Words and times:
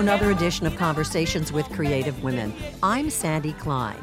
Another 0.00 0.30
edition 0.30 0.66
of 0.66 0.76
Conversations 0.76 1.52
with 1.52 1.68
Creative 1.72 2.24
Women. 2.24 2.54
I'm 2.82 3.10
Sandy 3.10 3.52
Klein. 3.52 4.02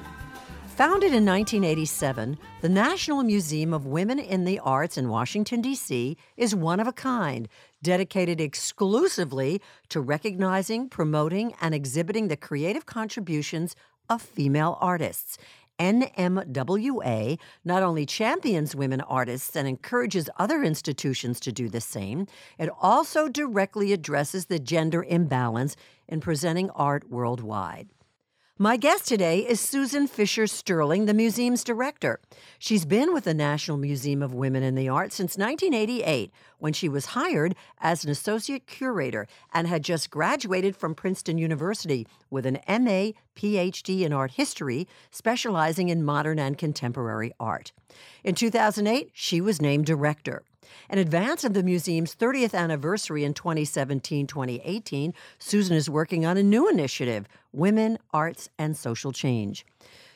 Founded 0.76 1.12
in 1.12 1.26
1987, 1.26 2.38
the 2.62 2.70
National 2.70 3.24
Museum 3.24 3.74
of 3.74 3.88
Women 3.88 4.20
in 4.20 4.46
the 4.46 4.60
Arts 4.60 5.00
in 5.00 5.10
Washington, 5.10 5.60
D.C. 5.60 6.16
is 6.38 6.54
one 6.54 6.80
of 6.80 6.86
a 6.86 6.94
kind, 6.94 7.48
dedicated 7.82 8.40
exclusively 8.40 9.60
to 9.90 10.00
recognizing, 10.00 10.88
promoting, 10.88 11.56
and 11.62 11.74
exhibiting 11.74 12.28
the 12.28 12.38
creative 12.38 12.86
contributions 12.86 13.76
of 14.08 14.22
female 14.22 14.78
artists. 14.80 15.40
NMWA 15.80 17.40
not 17.64 17.84
only 17.84 18.06
champions 18.06 18.76
women 18.76 19.02
artists 19.02 19.56
and 19.56 19.68
encourages 19.68 20.30
other 20.38 20.64
institutions 20.64 21.40
to 21.42 21.52
do 21.52 21.70
the 21.70 21.82
same, 21.82 22.28
it 22.58 22.70
also 22.82 23.28
directly 23.28 23.94
addresses 23.94 24.46
the 24.46 24.60
gender 24.60 25.04
imbalance 25.04 25.76
in 26.08 26.20
presenting 26.20 26.70
art 26.72 27.10
worldwide. 27.10 27.88
My 28.60 28.76
guest 28.76 29.08
today 29.08 29.48
is 29.48 29.62
Susan 29.62 30.08
Fisher 30.08 30.48
Sterling, 30.48 31.06
the 31.06 31.14
museum's 31.14 31.64
director. 31.64 32.20
She's 32.58 32.86
been 32.86 33.14
with 33.14 33.26
the 33.26 33.36
National 33.36 33.78
Museum 33.78 34.24
of 34.24 34.34
Women 34.34 34.64
in 34.64 34.74
the 34.74 34.90
Arts 34.90 35.14
since 35.14 35.38
1988, 35.38 36.32
when 36.58 36.74
she 36.74 36.90
was 36.90 37.08
hired 37.08 37.54
as 37.82 38.04
an 38.04 38.10
associate 38.10 38.66
curator 38.66 39.28
and 39.54 39.68
had 39.68 39.84
just 39.84 40.10
graduated 40.10 40.76
from 40.76 40.96
Princeton 40.96 41.38
University 41.38 42.08
with 42.32 42.48
an 42.48 42.58
MA, 42.68 43.12
PhD 43.36 44.02
in 44.02 44.12
art 44.12 44.32
history, 44.32 44.88
specializing 45.12 45.90
in 45.90 46.04
modern 46.04 46.40
and 46.40 46.58
contemporary 46.58 47.32
art. 47.40 47.74
In 48.24 48.34
2008, 48.34 49.12
she 49.14 49.40
was 49.40 49.62
named 49.62 49.86
director. 49.86 50.42
In 50.90 51.00
advance 51.00 51.44
of 51.44 51.54
the 51.54 51.64
museum's 51.64 52.16
30th 52.16 52.54
anniversary 52.54 53.24
in 53.24 53.34
2017 53.34 54.28
2018, 54.28 55.14
Susan 55.40 55.76
is 55.76 55.90
working 55.90 56.26
on 56.26 56.38
a 56.38 56.44
new 56.44 56.70
initiative 56.70 57.28
Women, 57.52 57.98
Arts, 58.14 58.50
and 58.58 58.76
Social 58.76 59.12
Change. 59.12 59.66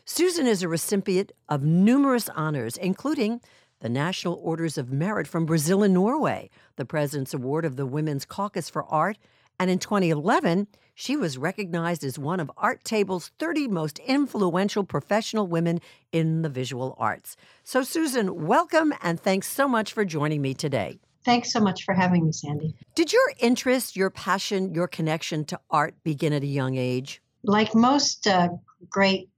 Susan 0.05 0.47
is 0.47 0.63
a 0.63 0.67
recipient 0.67 1.31
of 1.47 1.63
numerous 1.63 2.29
honors, 2.29 2.77
including 2.77 3.41
the 3.81 3.89
National 3.89 4.39
Orders 4.43 4.77
of 4.77 4.91
Merit 4.91 5.27
from 5.27 5.45
Brazil 5.45 5.83
and 5.83 5.93
Norway, 5.93 6.49
the 6.75 6.85
President's 6.85 7.33
Award 7.33 7.65
of 7.65 7.75
the 7.75 7.85
Women's 7.85 8.25
Caucus 8.25 8.69
for 8.69 8.83
Art, 8.85 9.17
and 9.59 9.69
in 9.69 9.79
2011, 9.79 10.67
she 11.01 11.17
was 11.17 11.35
recognized 11.35 12.03
as 12.03 12.19
one 12.19 12.39
of 12.39 12.51
Art 12.57 12.83
Table's 12.83 13.31
30 13.39 13.67
most 13.67 13.97
influential 14.05 14.83
professional 14.83 15.47
women 15.47 15.81
in 16.11 16.43
the 16.43 16.49
visual 16.49 16.95
arts. 16.99 17.35
So, 17.63 17.81
Susan, 17.81 18.45
welcome 18.45 18.93
and 19.01 19.19
thanks 19.19 19.47
so 19.47 19.67
much 19.67 19.93
for 19.93 20.05
joining 20.05 20.43
me 20.43 20.53
today. 20.53 20.99
Thanks 21.25 21.51
so 21.51 21.59
much 21.59 21.85
for 21.85 21.95
having 21.95 22.27
me, 22.27 22.31
Sandy. 22.31 22.75
Did 22.93 23.11
your 23.11 23.33
interest, 23.39 23.95
your 23.95 24.11
passion, 24.11 24.75
your 24.75 24.87
connection 24.87 25.43
to 25.45 25.59
art 25.71 25.95
begin 26.03 26.33
at 26.33 26.43
a 26.43 26.47
young 26.47 26.75
age? 26.75 27.19
Like 27.41 27.73
most 27.73 28.27
uh, 28.27 28.49
great 28.87 29.29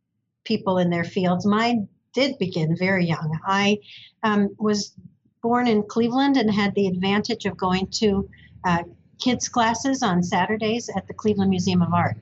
people 0.43 0.79
in 0.79 0.89
their 0.89 1.05
fields, 1.05 1.45
mine 1.45 1.87
did 2.13 2.37
begin 2.39 2.75
very 2.75 3.05
young. 3.05 3.39
I 3.47 3.77
um, 4.21 4.49
was 4.59 4.93
born 5.41 5.67
in 5.69 5.83
Cleveland 5.83 6.35
and 6.35 6.51
had 6.51 6.75
the 6.75 6.87
advantage 6.87 7.45
of 7.45 7.55
going 7.55 7.87
to 7.99 8.29
uh, 8.65 8.83
kids' 9.23 9.47
classes 9.47 10.03
on 10.03 10.21
Saturdays 10.21 10.89
at 10.95 11.07
the 11.07 11.13
Cleveland 11.13 11.49
Museum 11.49 11.81
of 11.81 11.93
Art. 11.93 12.17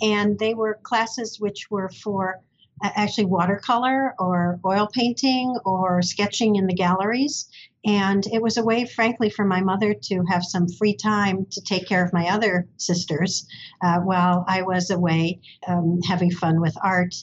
And 0.00 0.38
they 0.38 0.54
were 0.54 0.78
classes 0.82 1.40
which 1.40 1.70
were 1.70 1.88
for 1.88 2.40
actually 2.82 3.26
watercolor 3.26 4.14
or 4.18 4.58
oil 4.64 4.88
painting 4.92 5.56
or 5.64 6.02
sketching 6.02 6.56
in 6.56 6.66
the 6.66 6.74
galleries. 6.74 7.48
And 7.84 8.24
it 8.26 8.40
was 8.40 8.56
a 8.56 8.64
way, 8.64 8.86
frankly, 8.86 9.30
for 9.30 9.44
my 9.44 9.60
mother 9.60 9.94
to 9.94 10.24
have 10.28 10.44
some 10.44 10.68
free 10.68 10.94
time 10.94 11.46
to 11.50 11.60
take 11.60 11.86
care 11.86 12.04
of 12.04 12.12
my 12.12 12.28
other 12.28 12.68
sisters 12.76 13.46
uh, 13.84 13.98
while 13.98 14.44
I 14.46 14.62
was 14.62 14.90
away 14.90 15.40
um, 15.66 16.00
having 16.06 16.30
fun 16.30 16.60
with 16.60 16.76
art 16.82 17.14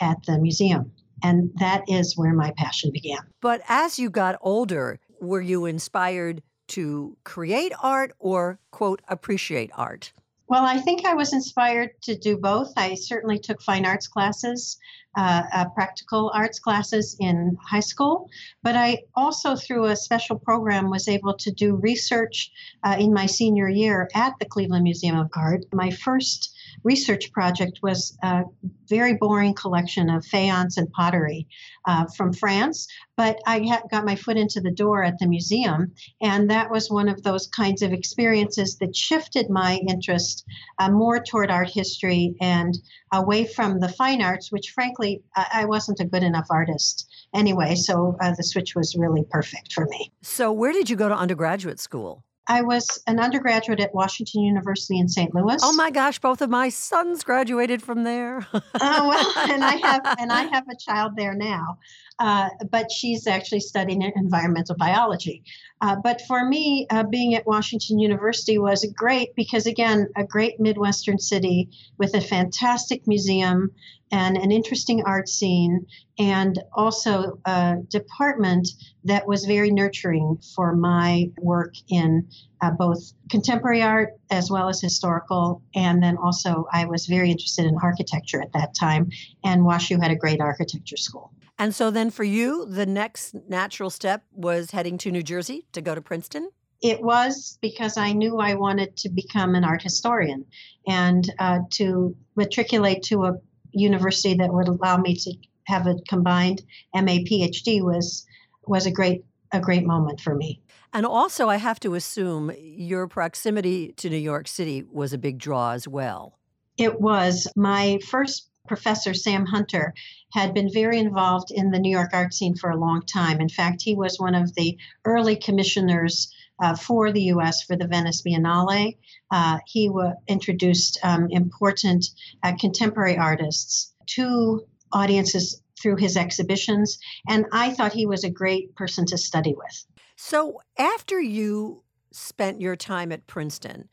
at 0.00 0.22
the 0.26 0.38
museum. 0.38 0.92
And 1.22 1.50
that 1.58 1.84
is 1.88 2.16
where 2.16 2.34
my 2.34 2.52
passion 2.56 2.90
began. 2.92 3.20
But 3.40 3.62
as 3.68 3.98
you 3.98 4.10
got 4.10 4.38
older, 4.40 5.00
were 5.20 5.40
you 5.40 5.64
inspired 5.64 6.42
to 6.68 7.16
create 7.24 7.72
art 7.82 8.12
or, 8.18 8.58
quote, 8.70 9.02
appreciate 9.08 9.70
art? 9.74 10.12
Well, 10.48 10.64
I 10.64 10.78
think 10.78 11.04
I 11.04 11.14
was 11.14 11.32
inspired 11.32 11.90
to 12.02 12.16
do 12.16 12.36
both. 12.36 12.72
I 12.76 12.94
certainly 12.94 13.38
took 13.38 13.60
fine 13.60 13.84
arts 13.84 14.06
classes, 14.06 14.78
uh, 15.16 15.42
uh, 15.52 15.68
practical 15.70 16.30
arts 16.32 16.60
classes 16.60 17.16
in 17.18 17.56
high 17.60 17.80
school, 17.80 18.30
but 18.62 18.76
I 18.76 19.02
also, 19.16 19.56
through 19.56 19.86
a 19.86 19.96
special 19.96 20.38
program, 20.38 20.88
was 20.88 21.08
able 21.08 21.34
to 21.38 21.50
do 21.50 21.74
research 21.74 22.52
uh, 22.84 22.96
in 22.98 23.12
my 23.12 23.26
senior 23.26 23.68
year 23.68 24.08
at 24.14 24.34
the 24.38 24.44
Cleveland 24.44 24.84
Museum 24.84 25.18
of 25.18 25.30
Art. 25.34 25.64
My 25.72 25.90
first 25.90 26.55
research 26.86 27.32
project 27.32 27.80
was 27.82 28.16
a 28.22 28.44
very 28.88 29.14
boring 29.14 29.52
collection 29.54 30.08
of 30.08 30.24
faience 30.24 30.76
and 30.76 30.90
pottery 30.92 31.48
uh, 31.84 32.06
from 32.16 32.32
France. 32.32 32.86
But 33.16 33.38
I 33.44 33.58
ha- 33.60 33.82
got 33.90 34.04
my 34.04 34.14
foot 34.14 34.36
into 34.36 34.60
the 34.60 34.70
door 34.70 35.02
at 35.02 35.18
the 35.18 35.26
museum, 35.26 35.92
and 36.20 36.48
that 36.50 36.70
was 36.70 36.88
one 36.88 37.08
of 37.08 37.22
those 37.24 37.48
kinds 37.48 37.82
of 37.82 37.92
experiences 37.92 38.76
that 38.78 38.94
shifted 38.94 39.50
my 39.50 39.80
interest 39.88 40.44
uh, 40.78 40.90
more 40.90 41.18
toward 41.20 41.50
art 41.50 41.70
history 41.70 42.36
and 42.40 42.78
away 43.12 43.46
from 43.46 43.80
the 43.80 43.88
fine 43.88 44.22
arts, 44.22 44.52
which 44.52 44.70
frankly, 44.70 45.22
I, 45.34 45.46
I 45.62 45.64
wasn't 45.64 45.98
a 46.00 46.04
good 46.04 46.22
enough 46.22 46.46
artist 46.50 47.08
anyway. 47.34 47.74
So 47.74 48.16
uh, 48.20 48.32
the 48.36 48.44
switch 48.44 48.76
was 48.76 48.94
really 48.96 49.24
perfect 49.28 49.72
for 49.72 49.86
me. 49.86 50.12
So, 50.22 50.52
where 50.52 50.72
did 50.72 50.88
you 50.88 50.96
go 50.96 51.08
to 51.08 51.16
undergraduate 51.16 51.80
school? 51.80 52.22
I 52.48 52.62
was 52.62 53.02
an 53.06 53.18
undergraduate 53.18 53.80
at 53.80 53.94
Washington 53.94 54.42
University 54.42 54.98
in 54.98 55.08
St. 55.08 55.34
Louis. 55.34 55.58
Oh 55.62 55.72
my 55.74 55.90
gosh, 55.90 56.18
both 56.18 56.40
of 56.40 56.50
my 56.50 56.68
sons 56.68 57.24
graduated 57.24 57.82
from 57.82 58.04
there. 58.04 58.46
oh 58.52 58.60
well, 58.80 59.32
and 59.50 59.64
I 59.64 59.76
have 59.76 60.02
and 60.18 60.32
I 60.32 60.44
have 60.44 60.68
a 60.68 60.76
child 60.76 61.12
there 61.16 61.34
now, 61.34 61.78
uh, 62.18 62.48
but 62.70 62.90
she's 62.90 63.26
actually 63.26 63.60
studying 63.60 64.02
environmental 64.16 64.74
biology. 64.76 65.42
Uh, 65.80 65.96
but 66.02 66.22
for 66.26 66.48
me, 66.48 66.86
uh, 66.90 67.02
being 67.04 67.34
at 67.34 67.46
Washington 67.46 67.98
University 67.98 68.58
was 68.58 68.86
great 68.96 69.34
because 69.34 69.66
again, 69.66 70.08
a 70.16 70.24
great 70.24 70.58
Midwestern 70.58 71.18
city 71.18 71.68
with 71.98 72.14
a 72.14 72.20
fantastic 72.20 73.06
museum 73.06 73.70
and 74.12 74.36
an 74.36 74.52
interesting 74.52 75.02
art 75.04 75.28
scene, 75.28 75.84
and 76.18 76.62
also 76.72 77.40
a 77.44 77.76
department 77.88 78.68
that 79.04 79.26
was 79.26 79.44
very 79.44 79.70
nurturing 79.70 80.38
for 80.54 80.76
my 80.76 81.28
work 81.40 81.74
in 81.88 82.26
uh, 82.62 82.70
both 82.70 83.12
contemporary 83.30 83.82
art 83.82 84.10
as 84.30 84.48
well 84.50 84.68
as 84.68 84.80
historical. 84.80 85.60
And 85.74 86.02
then 86.02 86.16
also, 86.16 86.66
I 86.72 86.84
was 86.84 87.06
very 87.06 87.30
interested 87.32 87.66
in 87.66 87.76
architecture 87.82 88.40
at 88.40 88.52
that 88.52 88.74
time, 88.74 89.10
and 89.44 89.62
WashU 89.62 90.00
had 90.00 90.12
a 90.12 90.16
great 90.16 90.40
architecture 90.40 90.96
school. 90.96 91.32
And 91.58 91.74
so, 91.74 91.90
then 91.90 92.10
for 92.10 92.24
you, 92.24 92.66
the 92.66 92.86
next 92.86 93.34
natural 93.48 93.90
step 93.90 94.24
was 94.32 94.72
heading 94.72 94.98
to 94.98 95.10
New 95.10 95.22
Jersey 95.22 95.66
to 95.72 95.80
go 95.80 95.94
to 95.94 96.02
Princeton? 96.02 96.50
It 96.82 97.00
was 97.02 97.58
because 97.62 97.96
I 97.96 98.12
knew 98.12 98.38
I 98.38 98.54
wanted 98.54 98.96
to 98.98 99.08
become 99.08 99.54
an 99.54 99.64
art 99.64 99.82
historian 99.82 100.44
and 100.86 101.32
uh, 101.38 101.60
to 101.72 102.14
matriculate 102.36 103.02
to 103.04 103.24
a 103.24 103.34
university 103.72 104.34
that 104.34 104.52
would 104.52 104.68
allow 104.68 104.98
me 104.98 105.16
to 105.16 105.32
have 105.64 105.86
a 105.86 105.96
combined 106.08 106.62
MA 106.94 107.18
PhD 107.24 107.82
was 107.82 108.26
was 108.66 108.86
a 108.86 108.90
great 108.90 109.24
a 109.52 109.60
great 109.60 109.86
moment 109.86 110.20
for 110.20 110.34
me. 110.34 110.60
And 110.92 111.06
also, 111.06 111.48
I 111.48 111.56
have 111.56 111.80
to 111.80 111.94
assume 111.94 112.52
your 112.58 113.06
proximity 113.06 113.92
to 113.92 114.10
New 114.10 114.16
York 114.16 114.48
City 114.48 114.84
was 114.90 115.12
a 115.12 115.18
big 115.18 115.38
draw 115.38 115.72
as 115.72 115.86
well. 115.88 116.38
It 116.76 117.00
was. 117.00 117.48
My 117.56 117.98
first 118.06 118.48
professor, 118.66 119.14
Sam 119.14 119.46
Hunter, 119.46 119.94
had 120.32 120.54
been 120.54 120.72
very 120.72 120.98
involved 120.98 121.50
in 121.50 121.70
the 121.70 121.78
New 121.78 121.90
York 121.90 122.10
art 122.12 122.34
scene 122.34 122.54
for 122.54 122.70
a 122.70 122.76
long 122.76 123.02
time. 123.02 123.40
In 123.40 123.48
fact, 123.48 123.82
he 123.82 123.94
was 123.94 124.18
one 124.18 124.34
of 124.34 124.54
the 124.54 124.78
early 125.04 125.36
commissioners 125.36 126.32
uh, 126.62 126.74
for 126.74 127.12
the 127.12 127.22
U.S. 127.24 127.62
for 127.62 127.76
the 127.76 127.86
Venice 127.86 128.22
Biennale. 128.22 128.96
Uh, 129.30 129.58
he 129.66 129.88
w- 129.88 130.12
introduced 130.26 130.98
um, 131.02 131.28
important 131.30 132.06
uh, 132.42 132.54
contemporary 132.58 133.16
artists 133.16 133.92
to 134.06 134.62
audiences 134.92 135.60
through 135.80 135.96
his 135.96 136.16
exhibitions, 136.16 136.98
and 137.28 137.46
I 137.52 137.74
thought 137.74 137.92
he 137.92 138.06
was 138.06 138.24
a 138.24 138.30
great 138.30 138.74
person 138.74 139.04
to 139.06 139.18
study 139.18 139.54
with. 139.54 139.84
So, 140.16 140.60
after 140.78 141.20
you 141.20 141.82
spent 142.12 142.60
your 142.60 142.76
time 142.76 143.12
at 143.12 143.26
Princeton, 143.26 143.88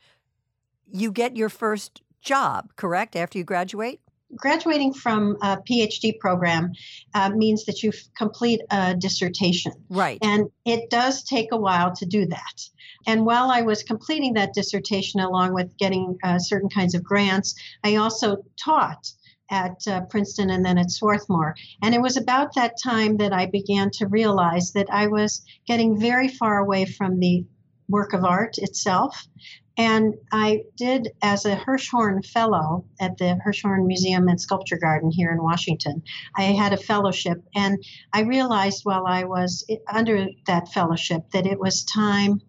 you 0.86 1.12
get 1.12 1.36
your 1.36 1.50
first 1.50 2.00
job, 2.22 2.72
correct, 2.76 3.14
after 3.14 3.36
you 3.36 3.44
graduate? 3.44 4.00
Graduating 4.36 4.94
from 4.94 5.36
a 5.42 5.58
PhD 5.58 6.18
program 6.18 6.72
uh, 7.14 7.30
means 7.30 7.64
that 7.66 7.82
you 7.82 7.92
complete 8.16 8.60
a 8.70 8.94
dissertation. 8.94 9.72
Right. 9.88 10.18
And 10.22 10.50
it 10.64 10.90
does 10.90 11.24
take 11.24 11.52
a 11.52 11.56
while 11.56 11.94
to 11.96 12.06
do 12.06 12.26
that. 12.26 12.68
And 13.06 13.26
while 13.26 13.50
I 13.50 13.62
was 13.62 13.82
completing 13.82 14.34
that 14.34 14.54
dissertation, 14.54 15.20
along 15.20 15.54
with 15.54 15.76
getting 15.76 16.16
uh, 16.22 16.38
certain 16.38 16.70
kinds 16.70 16.94
of 16.94 17.04
grants, 17.04 17.54
I 17.82 17.96
also 17.96 18.38
taught 18.62 19.10
at 19.50 19.86
uh, 19.86 20.00
Princeton 20.02 20.50
and 20.50 20.64
then 20.64 20.78
at 20.78 20.90
Swarthmore. 20.90 21.54
And 21.82 21.94
it 21.94 22.00
was 22.00 22.16
about 22.16 22.54
that 22.54 22.74
time 22.82 23.18
that 23.18 23.32
I 23.32 23.46
began 23.46 23.90
to 23.94 24.06
realize 24.06 24.72
that 24.72 24.88
I 24.90 25.06
was 25.08 25.44
getting 25.66 26.00
very 26.00 26.28
far 26.28 26.58
away 26.58 26.86
from 26.86 27.20
the 27.20 27.44
work 27.88 28.14
of 28.14 28.24
art 28.24 28.56
itself. 28.58 29.26
And 29.76 30.14
I 30.30 30.62
did 30.76 31.10
as 31.20 31.46
a 31.46 31.56
Hirshhorn 31.56 32.24
Fellow 32.24 32.84
at 33.00 33.18
the 33.18 33.40
Hirshhorn 33.44 33.86
Museum 33.86 34.28
and 34.28 34.40
Sculpture 34.40 34.78
Garden 34.78 35.10
here 35.10 35.32
in 35.32 35.42
Washington. 35.42 36.02
I 36.36 36.44
had 36.44 36.72
a 36.72 36.76
fellowship, 36.76 37.42
and 37.56 37.82
I 38.12 38.20
realized 38.22 38.84
while 38.84 39.06
I 39.06 39.24
was 39.24 39.66
under 39.88 40.28
that 40.46 40.72
fellowship 40.72 41.30
that 41.32 41.46
it 41.46 41.58
was 41.58 41.84
time 41.84 42.40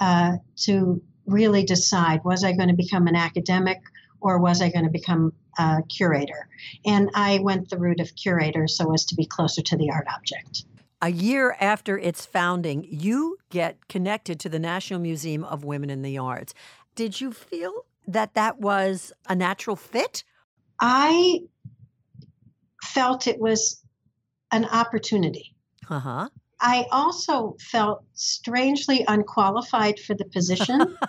uh, 0.00 0.36
to 0.64 1.02
really 1.26 1.64
decide 1.64 2.20
was 2.24 2.44
I 2.44 2.52
going 2.52 2.68
to 2.68 2.74
become 2.74 3.06
an 3.06 3.16
academic 3.16 3.80
or 4.20 4.38
was 4.38 4.62
I 4.62 4.70
going 4.70 4.84
to 4.84 4.90
become 4.90 5.32
a 5.58 5.82
curator? 5.88 6.48
And 6.84 7.10
I 7.14 7.40
went 7.40 7.68
the 7.68 7.78
route 7.78 8.00
of 8.00 8.14
curator 8.14 8.68
so 8.68 8.92
as 8.94 9.04
to 9.06 9.14
be 9.14 9.26
closer 9.26 9.62
to 9.62 9.76
the 9.76 9.90
art 9.90 10.06
object. 10.14 10.64
A 11.02 11.10
year 11.10 11.56
after 11.60 11.98
its 11.98 12.26
founding, 12.26 12.86
you 12.88 13.38
get 13.48 13.88
connected 13.88 14.38
to 14.40 14.48
the 14.48 14.58
National 14.58 15.00
Museum 15.00 15.44
of 15.44 15.64
Women 15.64 15.88
in 15.88 16.02
the 16.02 16.18
Arts. 16.18 16.52
Did 16.94 17.20
you 17.20 17.32
feel 17.32 17.86
that 18.06 18.34
that 18.34 18.60
was 18.60 19.12
a 19.28 19.34
natural 19.34 19.76
fit? 19.76 20.24
I 20.78 21.40
felt 22.82 23.26
it 23.26 23.40
was 23.40 23.82
an 24.52 24.66
opportunity. 24.66 25.54
Uh 25.88 26.00
huh. 26.00 26.28
I 26.60 26.86
also 26.92 27.56
felt 27.60 28.04
strangely 28.12 29.04
unqualified 29.08 29.98
for 29.98 30.14
the 30.14 30.26
position. 30.26 30.98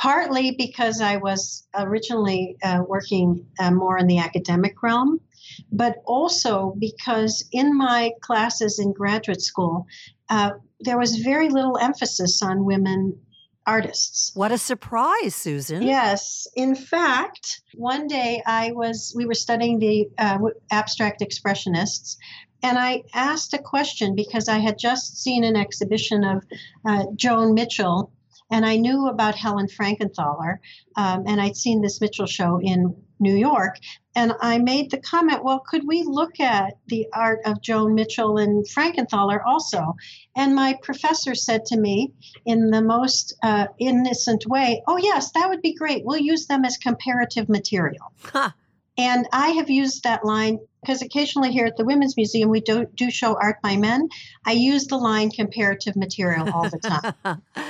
partly 0.00 0.52
because 0.52 1.02
I 1.02 1.18
was 1.18 1.66
originally 1.74 2.56
uh, 2.62 2.82
working 2.88 3.44
uh, 3.58 3.70
more 3.70 3.98
in 3.98 4.06
the 4.06 4.16
academic 4.16 4.82
realm, 4.82 5.20
but 5.72 5.96
also 6.06 6.74
because 6.78 7.44
in 7.52 7.76
my 7.76 8.10
classes 8.20 8.78
in 8.78 8.92
graduate 8.92 9.42
school, 9.42 9.86
uh, 10.28 10.52
there 10.80 10.98
was 10.98 11.16
very 11.16 11.48
little 11.48 11.78
emphasis 11.78 12.42
on 12.42 12.64
women 12.64 13.20
artists. 13.66 14.32
What 14.34 14.52
a 14.52 14.58
surprise, 14.58 15.34
Susan. 15.34 15.82
Yes. 15.82 16.48
In 16.56 16.74
fact, 16.74 17.62
one 17.74 18.06
day 18.06 18.42
I 18.46 18.72
was, 18.72 19.12
we 19.16 19.26
were 19.26 19.34
studying 19.34 19.78
the 19.78 20.08
uh, 20.18 20.38
abstract 20.70 21.20
expressionists, 21.20 22.16
and 22.62 22.78
I 22.78 23.02
asked 23.14 23.54
a 23.54 23.58
question 23.58 24.14
because 24.14 24.48
I 24.48 24.58
had 24.58 24.78
just 24.78 25.22
seen 25.22 25.44
an 25.44 25.56
exhibition 25.56 26.24
of 26.24 26.44
uh, 26.84 27.04
Joan 27.16 27.54
Mitchell 27.54 28.12
and 28.50 28.66
I 28.66 28.76
knew 28.76 29.06
about 29.06 29.36
Helen 29.36 29.68
Frankenthaler, 29.68 30.58
um, 30.96 31.24
and 31.26 31.40
I'd 31.40 31.56
seen 31.56 31.80
this 31.80 32.00
Mitchell 32.00 32.26
show 32.26 32.60
in 32.60 32.96
New 33.20 33.36
York. 33.36 33.76
And 34.16 34.32
I 34.40 34.58
made 34.58 34.90
the 34.90 34.98
comment, 34.98 35.44
well, 35.44 35.60
could 35.60 35.86
we 35.86 36.02
look 36.02 36.40
at 36.40 36.74
the 36.86 37.06
art 37.12 37.40
of 37.44 37.62
Joan 37.62 37.94
Mitchell 37.94 38.38
and 38.38 38.66
Frankenthaler 38.68 39.40
also? 39.46 39.94
And 40.34 40.54
my 40.54 40.78
professor 40.82 41.34
said 41.34 41.64
to 41.66 41.78
me 41.78 42.12
in 42.44 42.70
the 42.70 42.82
most 42.82 43.36
uh, 43.42 43.66
innocent 43.78 44.46
way, 44.46 44.82
oh, 44.88 44.96
yes, 44.96 45.30
that 45.32 45.48
would 45.48 45.62
be 45.62 45.74
great. 45.74 46.04
We'll 46.04 46.18
use 46.18 46.46
them 46.46 46.64
as 46.64 46.76
comparative 46.76 47.48
material. 47.48 48.12
Huh. 48.22 48.50
And 48.98 49.26
I 49.32 49.50
have 49.50 49.70
used 49.70 50.02
that 50.02 50.24
line 50.24 50.58
because 50.82 51.02
occasionally 51.02 51.52
here 51.52 51.66
at 51.66 51.76
the 51.76 51.84
Women's 51.84 52.16
Museum, 52.16 52.50
we 52.50 52.60
do, 52.60 52.86
do 52.94 53.10
show 53.10 53.34
art 53.40 53.56
by 53.62 53.76
men. 53.76 54.08
I 54.46 54.52
use 54.52 54.86
the 54.86 54.96
line 54.96 55.30
comparative 55.30 55.94
material 55.94 56.50
all 56.52 56.68
the 56.68 56.78
time. 56.78 57.42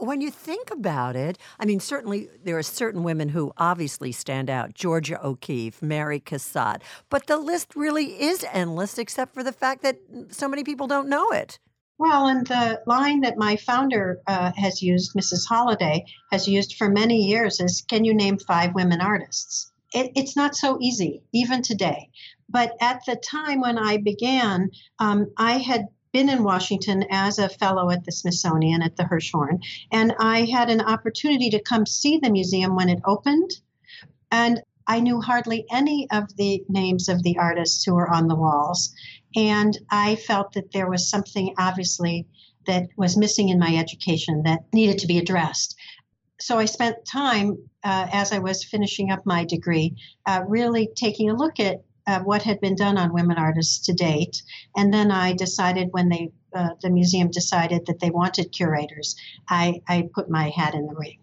when 0.00 0.20
you 0.20 0.30
think 0.30 0.70
about 0.70 1.16
it, 1.16 1.38
I 1.58 1.66
mean, 1.66 1.80
certainly 1.80 2.28
there 2.44 2.58
are 2.58 2.62
certain 2.62 3.02
women 3.02 3.28
who 3.28 3.52
obviously 3.56 4.12
stand 4.12 4.50
out 4.50 4.74
Georgia 4.74 5.24
O'Keeffe, 5.24 5.82
Mary 5.82 6.20
Cassatt, 6.20 6.82
but 7.08 7.26
the 7.26 7.38
list 7.38 7.76
really 7.76 8.20
is 8.20 8.44
endless, 8.52 8.98
except 8.98 9.34
for 9.34 9.42
the 9.42 9.52
fact 9.52 9.82
that 9.82 9.98
so 10.30 10.48
many 10.48 10.64
people 10.64 10.86
don't 10.86 11.08
know 11.08 11.28
it. 11.30 11.58
Well, 11.98 12.28
and 12.28 12.46
the 12.46 12.80
line 12.86 13.20
that 13.20 13.36
my 13.36 13.56
founder 13.56 14.22
uh, 14.26 14.52
has 14.56 14.80
used, 14.80 15.14
Mrs. 15.14 15.46
Holliday, 15.46 16.06
has 16.32 16.48
used 16.48 16.76
for 16.76 16.88
many 16.88 17.26
years 17.26 17.60
is 17.60 17.82
Can 17.82 18.06
you 18.06 18.14
name 18.14 18.38
five 18.38 18.74
women 18.74 19.02
artists? 19.02 19.70
It, 19.92 20.12
it's 20.14 20.34
not 20.34 20.54
so 20.54 20.78
easy, 20.80 21.22
even 21.34 21.60
today. 21.60 22.08
But 22.48 22.72
at 22.80 23.02
the 23.06 23.16
time 23.16 23.60
when 23.60 23.76
I 23.76 23.98
began, 23.98 24.70
um, 24.98 25.30
I 25.36 25.58
had 25.58 25.88
been 26.12 26.28
in 26.28 26.42
Washington 26.42 27.04
as 27.10 27.38
a 27.38 27.48
fellow 27.48 27.90
at 27.90 28.04
the 28.04 28.12
Smithsonian 28.12 28.82
at 28.82 28.96
the 28.96 29.04
Hirshhorn, 29.04 29.62
and 29.92 30.14
I 30.18 30.44
had 30.44 30.70
an 30.70 30.80
opportunity 30.80 31.50
to 31.50 31.62
come 31.62 31.86
see 31.86 32.18
the 32.18 32.30
museum 32.30 32.74
when 32.74 32.88
it 32.88 33.00
opened. 33.04 33.50
And 34.30 34.60
I 34.86 35.00
knew 35.00 35.20
hardly 35.20 35.66
any 35.70 36.08
of 36.10 36.34
the 36.36 36.64
names 36.68 37.08
of 37.08 37.22
the 37.22 37.38
artists 37.38 37.84
who 37.84 37.94
were 37.94 38.10
on 38.10 38.26
the 38.26 38.34
walls. 38.34 38.92
And 39.36 39.78
I 39.90 40.16
felt 40.16 40.52
that 40.54 40.72
there 40.72 40.90
was 40.90 41.08
something 41.08 41.54
obviously 41.58 42.26
that 42.66 42.88
was 42.96 43.16
missing 43.16 43.50
in 43.50 43.58
my 43.58 43.76
education 43.76 44.42
that 44.44 44.64
needed 44.72 44.98
to 44.98 45.06
be 45.06 45.18
addressed. 45.18 45.76
So 46.40 46.58
I 46.58 46.64
spent 46.64 47.04
time 47.04 47.58
uh, 47.84 48.08
as 48.12 48.32
I 48.32 48.38
was 48.38 48.64
finishing 48.64 49.10
up 49.10 49.24
my 49.24 49.44
degree, 49.44 49.94
uh, 50.26 50.42
really 50.48 50.88
taking 50.96 51.30
a 51.30 51.36
look 51.36 51.60
at 51.60 51.82
uh, 52.10 52.20
what 52.20 52.42
had 52.42 52.60
been 52.60 52.74
done 52.74 52.98
on 52.98 53.12
women 53.12 53.38
artists 53.38 53.86
to 53.86 53.92
date. 53.92 54.42
And 54.76 54.92
then 54.92 55.12
I 55.12 55.32
decided 55.32 55.88
when 55.92 56.08
they 56.08 56.32
uh, 56.52 56.70
the 56.82 56.90
museum 56.90 57.30
decided 57.30 57.86
that 57.86 58.00
they 58.00 58.10
wanted 58.10 58.50
curators, 58.50 59.14
I, 59.48 59.82
I 59.86 60.08
put 60.12 60.28
my 60.28 60.50
hat 60.50 60.74
in 60.74 60.86
the 60.86 60.94
ring. 60.94 61.18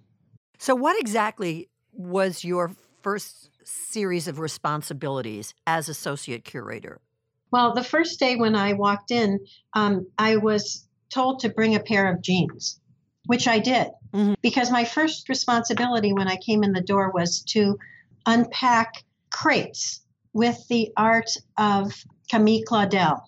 So, 0.57 0.74
what 0.74 0.98
exactly 0.98 1.68
was 1.92 2.45
your 2.45 2.72
first 3.01 3.50
series 3.66 4.30
of 4.30 4.39
responsibilities 4.39 5.54
as 5.66 5.89
associate 5.89 6.45
curator? 6.45 7.01
Well, 7.51 7.74
the 7.74 7.83
first 7.83 8.19
day 8.19 8.38
when 8.38 8.56
I 8.56 8.72
walked 8.72 9.12
in, 9.12 9.40
um, 9.74 10.07
I 10.18 10.38
was 10.38 10.88
told 11.10 11.42
to 11.42 11.50
bring 11.50 11.75
a 11.75 11.81
pair 11.81 12.10
of 12.10 12.22
jeans, 12.22 12.80
which 13.25 13.50
I 13.50 13.60
did. 13.60 13.88
Mm-hmm. 14.13 14.36
Because 14.42 14.72
my 14.72 14.86
first 14.86 15.28
responsibility 15.28 16.13
when 16.13 16.30
I 16.30 16.38
came 16.38 16.63
in 16.63 16.72
the 16.72 16.81
door 16.81 17.12
was 17.12 17.42
to 17.50 17.78
unpack 18.25 19.04
crates 19.30 20.01
with 20.38 20.68
the 20.68 20.94
art 20.95 21.31
of 21.57 21.92
Camille 22.30 22.62
Claudel 22.68 23.19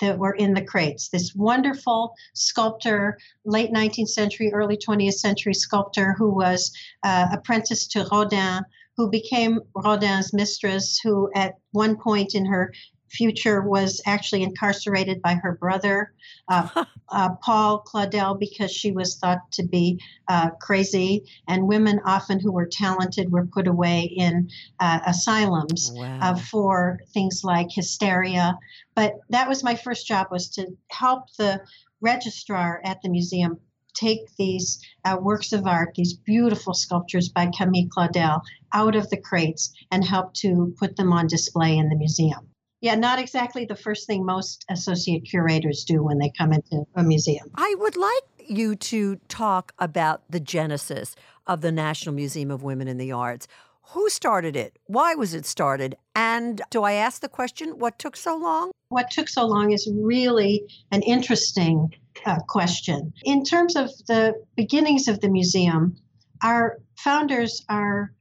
that 0.00 0.18
were 0.18 0.32
in 0.34 0.52
the 0.52 0.64
crates. 0.64 1.10
This 1.10 1.32
wonderful 1.32 2.12
sculptor, 2.34 3.16
late 3.44 3.70
19th 3.70 4.08
century, 4.08 4.52
early 4.52 4.76
20th 4.76 5.12
century 5.12 5.54
sculptor 5.54 6.14
who 6.18 6.34
was 6.34 6.72
uh, 7.04 7.28
apprenticed 7.30 7.92
to 7.92 8.04
Rodin, 8.10 8.64
who 8.96 9.08
became 9.08 9.60
Rodin's 9.76 10.32
mistress, 10.34 10.98
who 11.04 11.30
at 11.36 11.54
one 11.70 11.96
point 11.96 12.34
in 12.34 12.44
her 12.46 12.72
future 13.10 13.60
was 13.62 14.00
actually 14.06 14.42
incarcerated 14.42 15.22
by 15.22 15.34
her 15.34 15.56
brother, 15.56 16.12
uh, 16.48 16.84
uh, 17.08 17.30
Paul 17.42 17.80
Claudel, 17.80 18.38
because 18.38 18.70
she 18.70 18.92
was 18.92 19.16
thought 19.16 19.50
to 19.52 19.62
be 19.62 20.00
uh, 20.28 20.50
crazy. 20.60 21.24
And 21.46 21.68
women, 21.68 22.00
often 22.04 22.40
who 22.40 22.52
were 22.52 22.66
talented, 22.66 23.30
were 23.32 23.46
put 23.46 23.66
away 23.66 24.02
in 24.02 24.50
uh, 24.80 25.00
asylums 25.06 25.90
uh, 25.90 25.94
wow. 26.00 26.34
for 26.34 27.00
things 27.12 27.42
like 27.44 27.68
hysteria. 27.70 28.58
But 28.94 29.14
that 29.30 29.48
was 29.48 29.64
my 29.64 29.74
first 29.74 30.06
job 30.06 30.28
was 30.30 30.48
to 30.50 30.66
help 30.90 31.32
the 31.36 31.60
registrar 32.00 32.80
at 32.84 33.02
the 33.02 33.08
museum 33.08 33.58
take 33.94 34.34
these 34.36 34.80
uh, 35.04 35.16
works 35.20 35.52
of 35.52 35.66
art, 35.66 35.94
these 35.94 36.14
beautiful 36.14 36.74
sculptures 36.74 37.28
by 37.28 37.50
Camille 37.56 37.88
Claudel, 37.88 38.42
out 38.72 38.94
of 38.94 39.08
the 39.10 39.16
crates 39.16 39.72
and 39.90 40.04
help 40.04 40.34
to 40.34 40.74
put 40.78 40.96
them 40.96 41.12
on 41.12 41.26
display 41.26 41.76
in 41.76 41.88
the 41.88 41.96
museum. 41.96 42.48
Yeah, 42.80 42.94
not 42.94 43.18
exactly 43.18 43.64
the 43.64 43.76
first 43.76 44.06
thing 44.06 44.24
most 44.24 44.64
associate 44.70 45.24
curators 45.24 45.84
do 45.84 46.02
when 46.02 46.18
they 46.18 46.30
come 46.36 46.52
into 46.52 46.84
a 46.94 47.02
museum. 47.02 47.50
I 47.56 47.74
would 47.78 47.96
like 47.96 48.22
you 48.46 48.76
to 48.76 49.16
talk 49.28 49.72
about 49.78 50.22
the 50.30 50.40
genesis 50.40 51.16
of 51.46 51.60
the 51.60 51.72
National 51.72 52.14
Museum 52.14 52.50
of 52.50 52.62
Women 52.62 52.86
in 52.86 52.98
the 52.98 53.12
Arts. 53.12 53.48
Who 53.92 54.08
started 54.10 54.54
it? 54.54 54.78
Why 54.86 55.14
was 55.14 55.34
it 55.34 55.46
started? 55.46 55.96
And 56.14 56.62
do 56.70 56.84
I 56.84 56.92
ask 56.92 57.20
the 57.20 57.28
question, 57.28 57.78
what 57.78 57.98
took 57.98 58.16
so 58.16 58.36
long? 58.36 58.70
What 58.90 59.10
took 59.10 59.28
so 59.28 59.44
long 59.46 59.72
is 59.72 59.90
really 59.92 60.62
an 60.92 61.02
interesting 61.02 61.94
uh, 62.26 62.40
question. 62.48 63.12
In 63.24 63.44
terms 63.44 63.76
of 63.76 63.90
the 64.06 64.34
beginnings 64.56 65.08
of 65.08 65.20
the 65.20 65.28
museum, 65.28 65.96
our 66.42 66.78
founders 66.96 67.64
are 67.68 68.12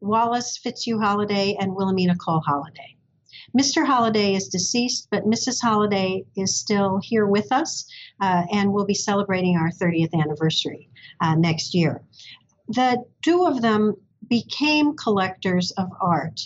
Wallace 0.00 0.56
Fitzhugh 0.56 1.00
Holliday 1.00 1.56
and 1.58 1.74
Wilhelmina 1.74 2.16
Cole 2.16 2.42
Holliday. 2.46 2.96
Mr. 3.56 3.86
Holliday 3.86 4.34
is 4.34 4.48
deceased, 4.48 5.08
but 5.10 5.24
Mrs. 5.24 5.60
Holliday 5.62 6.24
is 6.36 6.58
still 6.58 7.00
here 7.02 7.26
with 7.26 7.50
us, 7.50 7.86
uh, 8.20 8.44
and 8.52 8.72
we'll 8.72 8.84
be 8.84 8.94
celebrating 8.94 9.56
our 9.56 9.70
30th 9.70 10.12
anniversary 10.14 10.88
uh, 11.20 11.34
next 11.34 11.74
year. 11.74 12.02
The 12.68 13.04
two 13.22 13.46
of 13.46 13.62
them 13.62 13.94
became 14.28 14.96
collectors 14.96 15.70
of 15.72 15.88
art, 16.00 16.40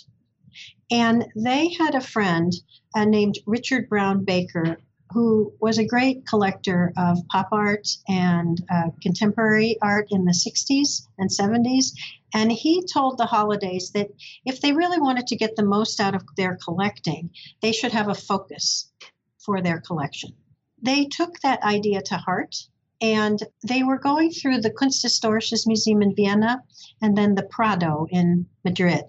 and 0.90 1.26
they 1.35 1.73
had 1.73 1.94
a 1.94 2.00
friend 2.00 2.52
uh, 2.94 3.04
named 3.04 3.38
Richard 3.47 3.88
Brown 3.88 4.25
Baker 4.25 4.78
who 5.12 5.52
was 5.61 5.78
a 5.78 5.87
great 5.87 6.26
collector 6.26 6.92
of 6.97 7.19
pop 7.28 7.49
art 7.52 7.88
and 8.09 8.62
uh, 8.71 8.90
contemporary 9.00 9.76
art 9.83 10.09
in 10.11 10.25
the 10.25 10.33
60s 10.33 11.07
and 11.19 11.31
70s. 11.31 11.92
And 12.35 12.50
he 12.50 12.85
told 12.85 13.19
the 13.19 13.26
Hollidays 13.26 13.90
that 13.92 14.09
if 14.45 14.61
they 14.61 14.73
really 14.73 14.99
wanted 14.99 15.26
to 15.28 15.37
get 15.37 15.57
the 15.57 15.64
most 15.64 16.00
out 16.00 16.14
of 16.14 16.23
their 16.37 16.57
collecting, 16.57 17.31
they 17.61 17.73
should 17.73 17.92
have 17.92 18.09
a 18.09 18.14
focus 18.14 18.90
for 19.38 19.61
their 19.61 19.81
collection. 19.81 20.33
They 20.81 21.04
took 21.04 21.40
that 21.40 21.62
idea 21.62 22.02
to 22.02 22.16
heart 22.16 22.57
And 23.02 23.42
they 23.66 23.83
were 23.83 23.99
going 23.99 24.31
through 24.31 24.61
the 24.61 24.71
Kunsthistorisches 24.71 25.66
Museum 25.66 26.02
in 26.02 26.14
Vienna 26.14 26.62
and 27.02 27.19
then 27.19 27.35
the 27.35 27.42
Prado 27.42 28.07
in 28.11 28.47
Madrid. 28.64 29.02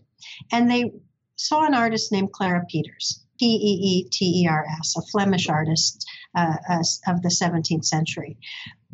And 0.52 0.70
they 0.70 0.92
saw 1.36 1.66
an 1.66 1.76
artist 1.76 2.12
named 2.12 2.32
Clara 2.32 2.66
Peeters, 2.68 3.23
P 3.44 3.50
E 3.56 3.74
E 3.98 4.04
T 4.10 4.44
E 4.44 4.48
R 4.48 4.66
S, 4.80 4.96
a 4.96 5.02
Flemish 5.02 5.50
artist 5.50 6.10
uh, 6.34 6.56
uh, 6.70 6.84
of 7.08 7.22
the 7.22 7.28
17th 7.28 7.84
century. 7.84 8.38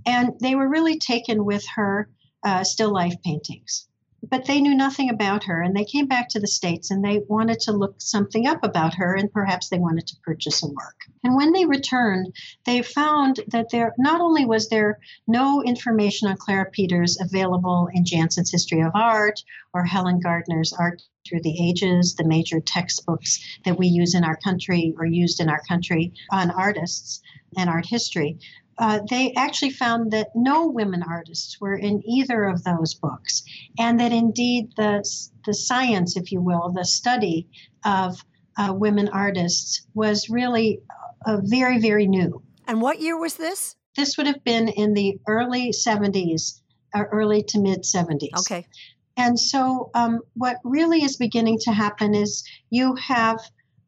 And 0.07 0.31
they 0.41 0.55
were 0.55 0.67
really 0.67 0.97
taken 0.97 1.45
with 1.45 1.63
her 1.75 2.09
uh, 2.43 2.63
still 2.63 2.91
life 2.91 3.21
paintings 3.23 3.87
but 4.29 4.45
they 4.45 4.59
knew 4.59 4.75
nothing 4.75 5.09
about 5.09 5.45
her 5.45 5.61
and 5.61 5.75
they 5.75 5.85
came 5.85 6.05
back 6.05 6.27
to 6.29 6.39
the 6.39 6.47
states 6.47 6.91
and 6.91 7.03
they 7.03 7.21
wanted 7.27 7.59
to 7.59 7.71
look 7.71 7.95
something 7.99 8.47
up 8.47 8.63
about 8.63 8.93
her 8.93 9.15
and 9.15 9.31
perhaps 9.31 9.69
they 9.69 9.79
wanted 9.79 10.05
to 10.05 10.15
purchase 10.23 10.61
a 10.61 10.67
work 10.67 10.97
and 11.23 11.35
when 11.35 11.53
they 11.53 11.65
returned 11.65 12.33
they 12.65 12.81
found 12.81 13.39
that 13.47 13.69
there 13.71 13.93
not 13.97 14.19
only 14.19 14.45
was 14.45 14.67
there 14.67 14.99
no 15.27 15.63
information 15.63 16.27
on 16.27 16.35
clara 16.35 16.69
Peeters 16.69 17.17
available 17.21 17.87
in 17.93 18.03
janson's 18.03 18.51
history 18.51 18.81
of 18.81 18.91
art 18.93 19.41
or 19.73 19.85
helen 19.85 20.19
gardner's 20.19 20.73
art 20.73 21.01
through 21.27 21.41
the 21.41 21.69
ages 21.69 22.15
the 22.15 22.23
major 22.23 22.59
textbooks 22.59 23.39
that 23.65 23.77
we 23.77 23.87
use 23.87 24.15
in 24.15 24.23
our 24.23 24.37
country 24.37 24.93
or 24.97 25.05
used 25.05 25.39
in 25.39 25.49
our 25.49 25.61
country 25.67 26.11
on 26.31 26.51
artists 26.51 27.21
and 27.57 27.69
art 27.69 27.85
history 27.85 28.37
uh, 28.79 29.01
they 29.09 29.33
actually 29.35 29.71
found 29.71 30.11
that 30.11 30.29
no 30.33 30.65
women 30.65 31.03
artists 31.03 31.59
were 31.59 31.75
in 31.75 32.01
either 32.07 32.45
of 32.45 32.63
those 32.63 32.93
books, 32.93 33.43
and 33.77 33.99
that 33.99 34.13
indeed 34.13 34.71
the 34.77 35.03
the 35.45 35.53
science, 35.53 36.15
if 36.15 36.31
you 36.31 36.41
will, 36.41 36.71
the 36.71 36.85
study 36.85 37.47
of 37.83 38.23
uh, 38.57 38.73
women 38.73 39.09
artists 39.09 39.85
was 39.93 40.29
really 40.29 40.79
uh, 41.25 41.39
very 41.43 41.79
very 41.79 42.07
new. 42.07 42.41
And 42.67 42.81
what 42.81 43.01
year 43.01 43.19
was 43.19 43.35
this? 43.35 43.75
This 43.97 44.17
would 44.17 44.27
have 44.27 44.43
been 44.45 44.69
in 44.69 44.93
the 44.93 45.19
early 45.27 45.71
70s, 45.71 46.61
or 46.95 47.07
uh, 47.07 47.09
early 47.11 47.43
to 47.43 47.59
mid 47.59 47.83
70s. 47.83 48.29
Okay. 48.39 48.65
And 49.19 49.37
so, 49.37 49.91
um, 49.95 50.21
what 50.35 50.57
really 50.63 51.03
is 51.03 51.17
beginning 51.17 51.59
to 51.63 51.73
happen 51.73 52.15
is 52.15 52.47
you 52.69 52.95
have 52.95 53.37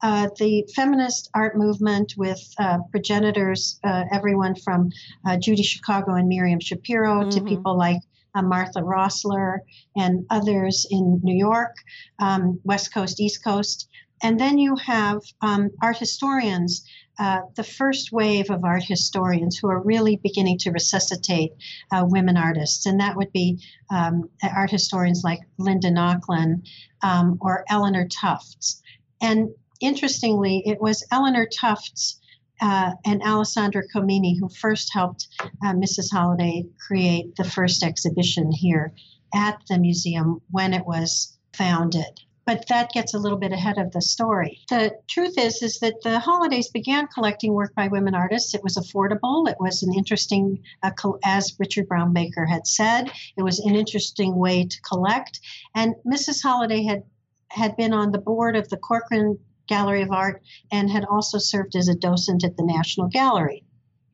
uh, 0.01 0.27
the 0.38 0.67
feminist 0.75 1.29
art 1.33 1.57
movement 1.57 2.15
with 2.17 2.41
uh, 2.59 2.79
progenitors, 2.91 3.79
uh, 3.85 4.03
everyone 4.11 4.55
from 4.55 4.89
uh, 5.25 5.38
Judy 5.38 5.63
Chicago 5.63 6.15
and 6.15 6.27
Miriam 6.27 6.59
Schapiro 6.59 7.21
mm-hmm. 7.21 7.29
to 7.29 7.43
people 7.45 7.77
like 7.77 8.01
uh, 8.35 8.41
Martha 8.41 8.81
Rosler 8.81 9.59
and 9.95 10.25
others 10.29 10.85
in 10.91 11.21
New 11.23 11.38
York, 11.38 11.75
um, 12.19 12.59
West 12.65 12.93
Coast, 12.93 13.21
East 13.21 13.41
Coast. 13.41 13.88
And 14.21 14.38
then 14.38 14.57
you 14.57 14.75
have 14.75 15.21
um, 15.41 15.69
art 15.81 15.97
historians, 15.97 16.85
the 17.17 17.63
first 17.63 18.11
wave 18.11 18.49
of 18.49 18.63
art 18.63 18.83
historians 18.83 19.57
who 19.57 19.69
are 19.69 19.81
really 19.81 20.15
beginning 20.17 20.57
to 20.59 20.71
resuscitate 20.71 21.51
women 21.91 22.37
artists. 22.37 22.85
And 22.85 22.99
that 22.99 23.15
would 23.15 23.31
be 23.31 23.59
um, 23.89 24.29
art 24.43 24.71
historians 24.71 25.21
like 25.23 25.39
Linda 25.57 25.89
Nochlin 25.91 26.65
um, 27.03 27.37
or 27.41 27.63
Eleanor 27.69 28.07
Tufts. 28.07 28.81
And 29.21 29.49
interestingly, 29.79 30.63
it 30.65 30.81
was 30.81 31.05
Eleanor 31.11 31.45
Tufts 31.45 32.19
uh, 32.61 32.91
and 33.05 33.23
Alessandra 33.23 33.83
Comini 33.93 34.39
who 34.39 34.47
first 34.49 34.93
helped 34.93 35.27
uh, 35.63 35.73
Mrs. 35.73 36.11
Holliday 36.11 36.65
create 36.87 37.35
the 37.35 37.43
first 37.43 37.83
exhibition 37.83 38.51
here 38.51 38.93
at 39.33 39.59
the 39.67 39.79
museum 39.79 40.41
when 40.51 40.73
it 40.73 40.85
was 40.85 41.37
founded. 41.53 42.21
But 42.51 42.67
that 42.67 42.91
gets 42.91 43.13
a 43.13 43.17
little 43.17 43.38
bit 43.38 43.53
ahead 43.53 43.77
of 43.77 43.93
the 43.93 44.01
story. 44.01 44.60
The 44.67 44.91
truth 45.08 45.38
is, 45.38 45.62
is 45.63 45.79
that 45.79 46.01
the 46.03 46.20
Hollidays 46.20 46.67
began 46.67 47.08
collecting 47.08 47.53
work 47.53 47.74
by 47.75 47.88
women 47.88 48.13
artists. 48.13 48.53
It 48.53 48.62
was 48.62 48.75
affordable. 48.75 49.50
It 49.50 49.55
was 49.58 49.84
an 49.84 49.93
interesting, 49.93 50.62
uh, 50.84 50.91
as 51.24 51.55
Richard 51.60 51.88
Brown 51.88 52.12
Baker 52.12 52.46
had 52.46 52.67
said, 52.67 53.10
it 53.38 53.43
was 53.43 53.60
an 53.60 53.77
interesting 53.77 54.36
way 54.36 54.65
to 54.65 54.81
collect. 54.81 55.39
And 55.75 55.96
Mrs. 56.05 56.43
Holliday 56.43 56.84
had 56.84 57.03
had 57.51 57.77
been 57.77 57.93
on 57.93 58.12
the 58.12 58.20
board 58.20 58.58
of 58.58 58.67
the 58.67 58.75
Corcoran 58.75 59.39
Gallery 59.67 60.01
of 60.01 60.12
Art 60.12 60.43
and 60.74 60.91
had 60.91 61.05
also 61.05 61.38
served 61.38 61.77
as 61.77 61.88
a 61.88 61.96
docent 61.96 62.43
at 62.43 62.58
the 62.58 62.65
National 62.65 63.08
Gallery. 63.08 63.63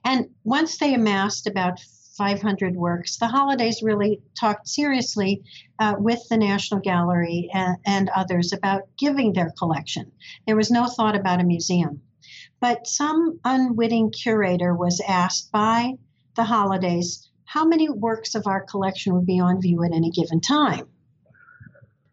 And 0.06 0.30
once 0.44 0.78
they 0.78 0.94
amassed 0.94 1.48
about 1.48 1.80
500 2.18 2.76
works, 2.76 3.18
the 3.18 3.28
Hollidays 3.28 3.84
really 3.84 4.22
talked 4.40 4.68
seriously 4.68 5.44
uh, 5.80 5.96
with 5.98 6.28
the 6.30 6.38
National 6.38 6.80
Gallery 6.80 7.50
and, 7.54 7.78
and 7.86 8.10
others 8.10 8.54
about 8.54 8.84
giving 8.98 9.34
their 9.34 9.54
collection. 9.58 10.12
There 10.46 10.56
was 10.56 10.72
no 10.72 10.88
thought 10.88 11.16
about 11.16 11.42
a 11.42 11.46
museum. 11.46 12.02
But 12.60 12.88
some 12.88 13.40
unwitting 13.46 14.12
curator 14.12 14.74
was 14.74 15.02
asked 15.08 15.52
by 15.52 15.94
the 16.36 16.44
Hollidays 16.44 17.30
how 17.46 17.66
many 17.66 17.90
works 17.90 18.36
of 18.36 18.48
our 18.48 18.62
collection 18.62 19.14
would 19.14 19.26
be 19.26 19.40
on 19.40 19.62
view 19.62 19.84
at 19.84 19.94
any 19.94 20.10
given 20.10 20.42
time. 20.42 20.88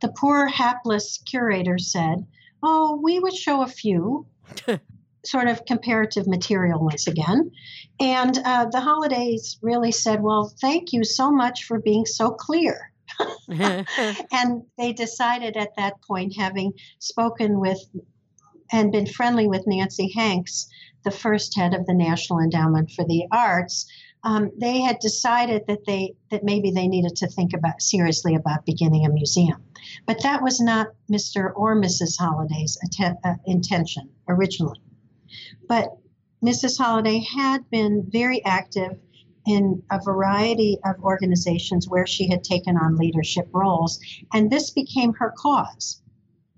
The 0.01 0.13
poor, 0.17 0.47
hapless 0.47 1.19
curator 1.19 1.79
said, 1.79 2.27
Oh, 2.63 3.01
we 3.03 3.19
would 3.19 3.35
show 3.35 3.63
a 3.63 3.67
few, 3.67 4.27
sort 5.27 5.49
of 5.49 5.65
comparative 5.65 6.27
material 6.27 6.81
once 6.81 7.07
again. 7.07 7.51
And 8.01 8.39
uh, 8.45 8.67
the 8.71 8.81
Hollidays 8.81 9.59
really 9.63 9.93
said, 9.93 10.23
Well, 10.23 10.53
thank 10.61 10.93
you 10.93 11.05
so 11.05 11.31
much 11.31 11.65
for 11.65 11.79
being 11.79 12.07
so 12.07 12.31
clear. 12.31 12.91
and 13.49 14.63
they 14.77 14.93
decided 14.93 15.57
at 15.57 15.77
that 15.77 16.03
point, 16.03 16.35
having 16.37 16.73
spoken 16.99 17.61
with 17.61 17.79
and 18.73 18.91
been 18.91 19.07
friendly 19.07 19.47
with 19.47 19.67
Nancy 19.67 20.11
Hanks, 20.15 20.69
the 21.05 21.11
first 21.11 21.55
head 21.57 21.75
of 21.75 21.87
the 21.87 21.95
National 21.95 22.41
Endowment 22.41 22.91
for 22.91 23.05
the 23.05 23.27
Arts, 23.31 23.87
um, 24.25 24.51
they 24.59 24.81
had 24.81 24.99
decided 25.01 25.67
that 25.69 25.85
they 25.87 26.15
that 26.31 26.43
maybe 26.43 26.71
they 26.71 26.89
needed 26.89 27.15
to 27.17 27.29
think 27.29 27.53
about 27.53 27.83
seriously 27.83 28.35
about 28.35 28.65
beginning 28.65 29.05
a 29.05 29.11
museum. 29.11 29.63
But 30.07 30.23
that 30.23 30.43
was 30.43 30.61
not 30.61 30.89
Mr. 31.13 31.53
or 31.55 31.77
Mrs. 31.77 32.19
Holliday's 32.19 32.79
atten- 32.83 33.19
uh, 33.23 33.35
intention 33.47 34.09
originally. 34.27 34.81
But 35.69 35.97
Mrs. 36.45 36.79
Holliday 36.79 37.21
had 37.21 37.69
been 37.71 38.05
very 38.11 38.45
active 38.45 38.99
in 39.47 39.83
a 39.91 40.01
variety 40.03 40.79
of 40.85 41.03
organizations 41.03 41.89
where 41.89 42.07
she 42.07 42.29
had 42.29 42.45
taken 42.45 42.77
on 42.77 42.97
leadership 42.97 43.49
roles, 43.53 44.01
and 44.33 44.51
this 44.51 44.71
became 44.71 45.13
her 45.15 45.35
cause. 45.37 46.01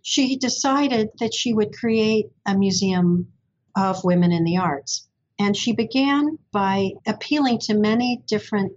She 0.02 0.36
decided 0.36 1.10
that 1.18 1.34
she 1.34 1.52
would 1.52 1.76
create 1.76 2.26
a 2.46 2.56
museum 2.56 3.32
of 3.76 4.04
women 4.04 4.32
in 4.32 4.44
the 4.44 4.58
arts. 4.58 5.08
And 5.38 5.56
she 5.56 5.72
began 5.72 6.38
by 6.52 6.92
appealing 7.06 7.58
to 7.60 7.74
many 7.74 8.22
different 8.26 8.72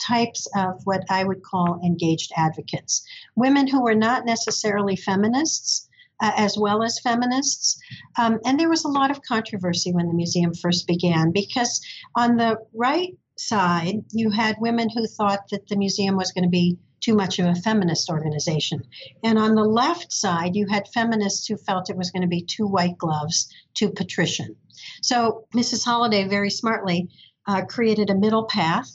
types 0.00 0.46
of 0.56 0.80
what 0.84 1.04
I 1.10 1.24
would 1.24 1.42
call 1.42 1.80
engaged 1.84 2.32
advocates 2.36 3.04
women 3.34 3.66
who 3.66 3.82
were 3.82 3.94
not 3.94 4.24
necessarily 4.24 4.96
feminists. 4.96 5.88
Uh, 6.20 6.32
as 6.36 6.58
well 6.58 6.82
as 6.82 6.98
feminists. 6.98 7.78
Um, 8.18 8.40
and 8.44 8.58
there 8.58 8.68
was 8.68 8.84
a 8.84 8.88
lot 8.88 9.12
of 9.12 9.22
controversy 9.22 9.92
when 9.92 10.08
the 10.08 10.14
museum 10.14 10.52
first 10.52 10.88
began 10.88 11.30
because, 11.30 11.80
on 12.16 12.36
the 12.36 12.58
right 12.74 13.16
side, 13.36 14.04
you 14.10 14.30
had 14.30 14.56
women 14.58 14.88
who 14.90 15.06
thought 15.06 15.48
that 15.50 15.68
the 15.68 15.76
museum 15.76 16.16
was 16.16 16.32
going 16.32 16.42
to 16.42 16.50
be 16.50 16.76
too 17.00 17.14
much 17.14 17.38
of 17.38 17.46
a 17.46 17.54
feminist 17.54 18.10
organization. 18.10 18.82
And 19.22 19.38
on 19.38 19.54
the 19.54 19.64
left 19.64 20.12
side, 20.12 20.56
you 20.56 20.66
had 20.66 20.88
feminists 20.88 21.46
who 21.46 21.56
felt 21.56 21.90
it 21.90 21.96
was 21.96 22.10
going 22.10 22.22
to 22.22 22.28
be 22.28 22.42
too 22.42 22.66
white 22.66 22.98
gloves, 22.98 23.48
too 23.74 23.90
patrician. 23.90 24.56
So 25.02 25.44
Mrs. 25.54 25.84
Holliday 25.84 26.26
very 26.28 26.50
smartly 26.50 27.08
uh, 27.46 27.64
created 27.64 28.10
a 28.10 28.18
middle 28.18 28.44
path, 28.44 28.90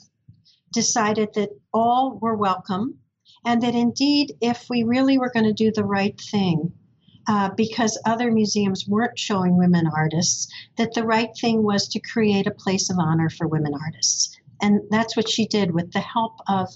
decided 0.72 1.30
that 1.34 1.50
all 1.72 2.18
were 2.20 2.36
welcome, 2.36 2.98
and 3.44 3.62
that 3.62 3.74
indeed, 3.74 4.34
if 4.40 4.66
we 4.68 4.82
really 4.82 5.18
were 5.18 5.30
going 5.30 5.46
to 5.46 5.52
do 5.52 5.72
the 5.72 5.84
right 5.84 6.18
thing, 6.20 6.72
uh, 7.28 7.50
because 7.56 8.00
other 8.04 8.30
museums 8.30 8.86
weren't 8.86 9.18
showing 9.18 9.56
women 9.56 9.88
artists, 9.94 10.52
that 10.76 10.94
the 10.94 11.04
right 11.04 11.30
thing 11.40 11.62
was 11.62 11.88
to 11.88 12.00
create 12.00 12.46
a 12.46 12.50
place 12.50 12.90
of 12.90 12.98
honor 12.98 13.30
for 13.30 13.46
women 13.46 13.72
artists. 13.74 14.36
And 14.60 14.80
that's 14.90 15.16
what 15.16 15.28
she 15.28 15.46
did 15.46 15.72
with 15.72 15.92
the 15.92 16.00
help 16.00 16.38
of 16.48 16.68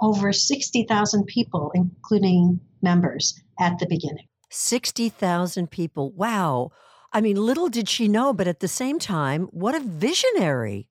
over 0.00 0.32
60,000 0.32 1.26
people, 1.26 1.70
including 1.74 2.60
members 2.82 3.40
at 3.58 3.78
the 3.78 3.86
beginning. 3.86 4.26
60,000 4.50 5.70
people. 5.70 6.10
Wow. 6.12 6.70
I 7.12 7.20
mean, 7.20 7.36
little 7.36 7.68
did 7.68 7.88
she 7.88 8.08
know, 8.08 8.32
but 8.32 8.48
at 8.48 8.60
the 8.60 8.68
same 8.68 8.98
time, 8.98 9.44
what 9.52 9.74
a 9.74 9.80
visionary. 9.80 10.88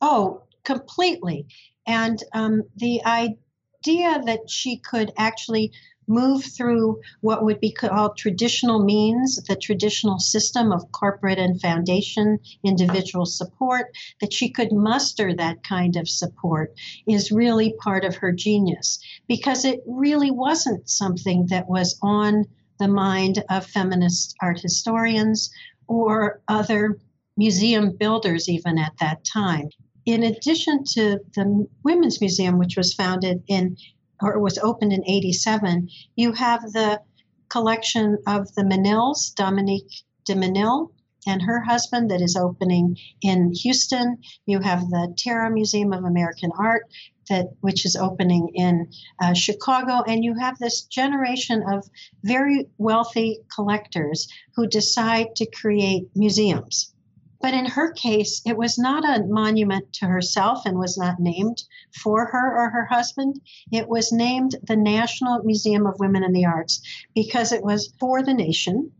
Oh, 0.00 0.44
completely. 0.64 1.46
And 1.86 2.22
um, 2.32 2.62
the 2.76 3.04
idea 3.04 4.22
that 4.24 4.48
she 4.48 4.78
could 4.78 5.12
actually 5.16 5.72
move 6.06 6.44
through 6.44 7.00
what 7.20 7.44
would 7.44 7.60
be 7.60 7.72
called 7.72 8.16
traditional 8.16 8.84
means, 8.84 9.42
the 9.48 9.56
traditional 9.56 10.18
system 10.18 10.72
of 10.72 10.92
corporate 10.92 11.38
and 11.38 11.60
foundation 11.60 12.38
individual 12.62 13.26
support, 13.26 13.86
that 14.20 14.32
she 14.32 14.50
could 14.50 14.72
muster 14.72 15.34
that 15.34 15.62
kind 15.62 15.96
of 15.96 16.08
support 16.08 16.74
is 17.06 17.32
really 17.32 17.74
part 17.80 18.04
of 18.04 18.16
her 18.16 18.32
genius 18.32 18.98
because 19.28 19.64
it 19.64 19.82
really 19.86 20.30
wasn't 20.30 20.88
something 20.88 21.46
that 21.46 21.68
was 21.68 21.98
on 22.02 22.44
the 22.78 22.88
mind 22.88 23.42
of 23.50 23.64
feminist 23.66 24.34
art 24.42 24.60
historians 24.60 25.50
or 25.86 26.40
other 26.48 26.98
museum 27.36 27.96
builders, 27.96 28.48
even 28.48 28.78
at 28.78 28.92
that 28.98 29.24
time. 29.24 29.68
in 30.06 30.22
addition 30.22 30.84
to 30.84 31.18
the 31.34 31.66
Women's 31.82 32.20
Museum, 32.20 32.58
which 32.58 32.76
was 32.76 32.92
founded 32.92 33.42
in 33.46 33.76
or 34.20 34.34
it 34.34 34.40
was 34.40 34.58
opened 34.58 34.92
in 34.92 35.04
87, 35.08 35.88
you 36.16 36.32
have 36.32 36.62
the 36.62 37.00
collection 37.48 38.18
of 38.26 38.52
the 38.54 38.62
Menils, 38.62 39.34
Dominique 39.34 40.04
de 40.24 40.34
Menil 40.34 40.90
and 41.26 41.42
her 41.42 41.60
husband 41.60 42.10
that 42.10 42.20
is 42.20 42.36
opening 42.36 42.96
in 43.22 43.52
Houston. 43.54 44.18
You 44.46 44.60
have 44.60 44.88
the 44.88 45.14
Terra 45.16 45.50
Museum 45.50 45.92
of 45.92 46.04
American 46.04 46.50
Art 46.58 46.86
that 47.30 47.46
which 47.60 47.86
is 47.86 47.96
opening 47.96 48.50
in 48.54 48.90
uh, 49.22 49.32
Chicago, 49.32 50.02
and 50.06 50.22
you 50.22 50.34
have 50.38 50.58
this 50.58 50.82
generation 50.82 51.62
of 51.66 51.88
very 52.22 52.66
wealthy 52.76 53.38
collectors 53.54 54.28
who 54.54 54.66
decide 54.66 55.34
to 55.36 55.46
create 55.46 56.08
museums. 56.14 56.93
But 57.44 57.52
in 57.52 57.66
her 57.66 57.92
case, 57.92 58.40
it 58.46 58.56
was 58.56 58.78
not 58.78 59.04
a 59.04 59.22
monument 59.22 59.92
to 60.00 60.06
herself 60.06 60.64
and 60.64 60.78
was 60.78 60.96
not 60.96 61.20
named 61.20 61.62
for 61.92 62.24
her 62.24 62.58
or 62.58 62.70
her 62.70 62.86
husband. 62.86 63.38
It 63.70 63.86
was 63.86 64.10
named 64.10 64.56
the 64.62 64.76
National 64.76 65.42
Museum 65.42 65.86
of 65.86 65.98
Women 65.98 66.24
in 66.24 66.32
the 66.32 66.46
Arts 66.46 66.80
because 67.14 67.52
it 67.52 67.62
was 67.62 67.92
for 68.00 68.22
the 68.22 68.32
nation 68.32 68.92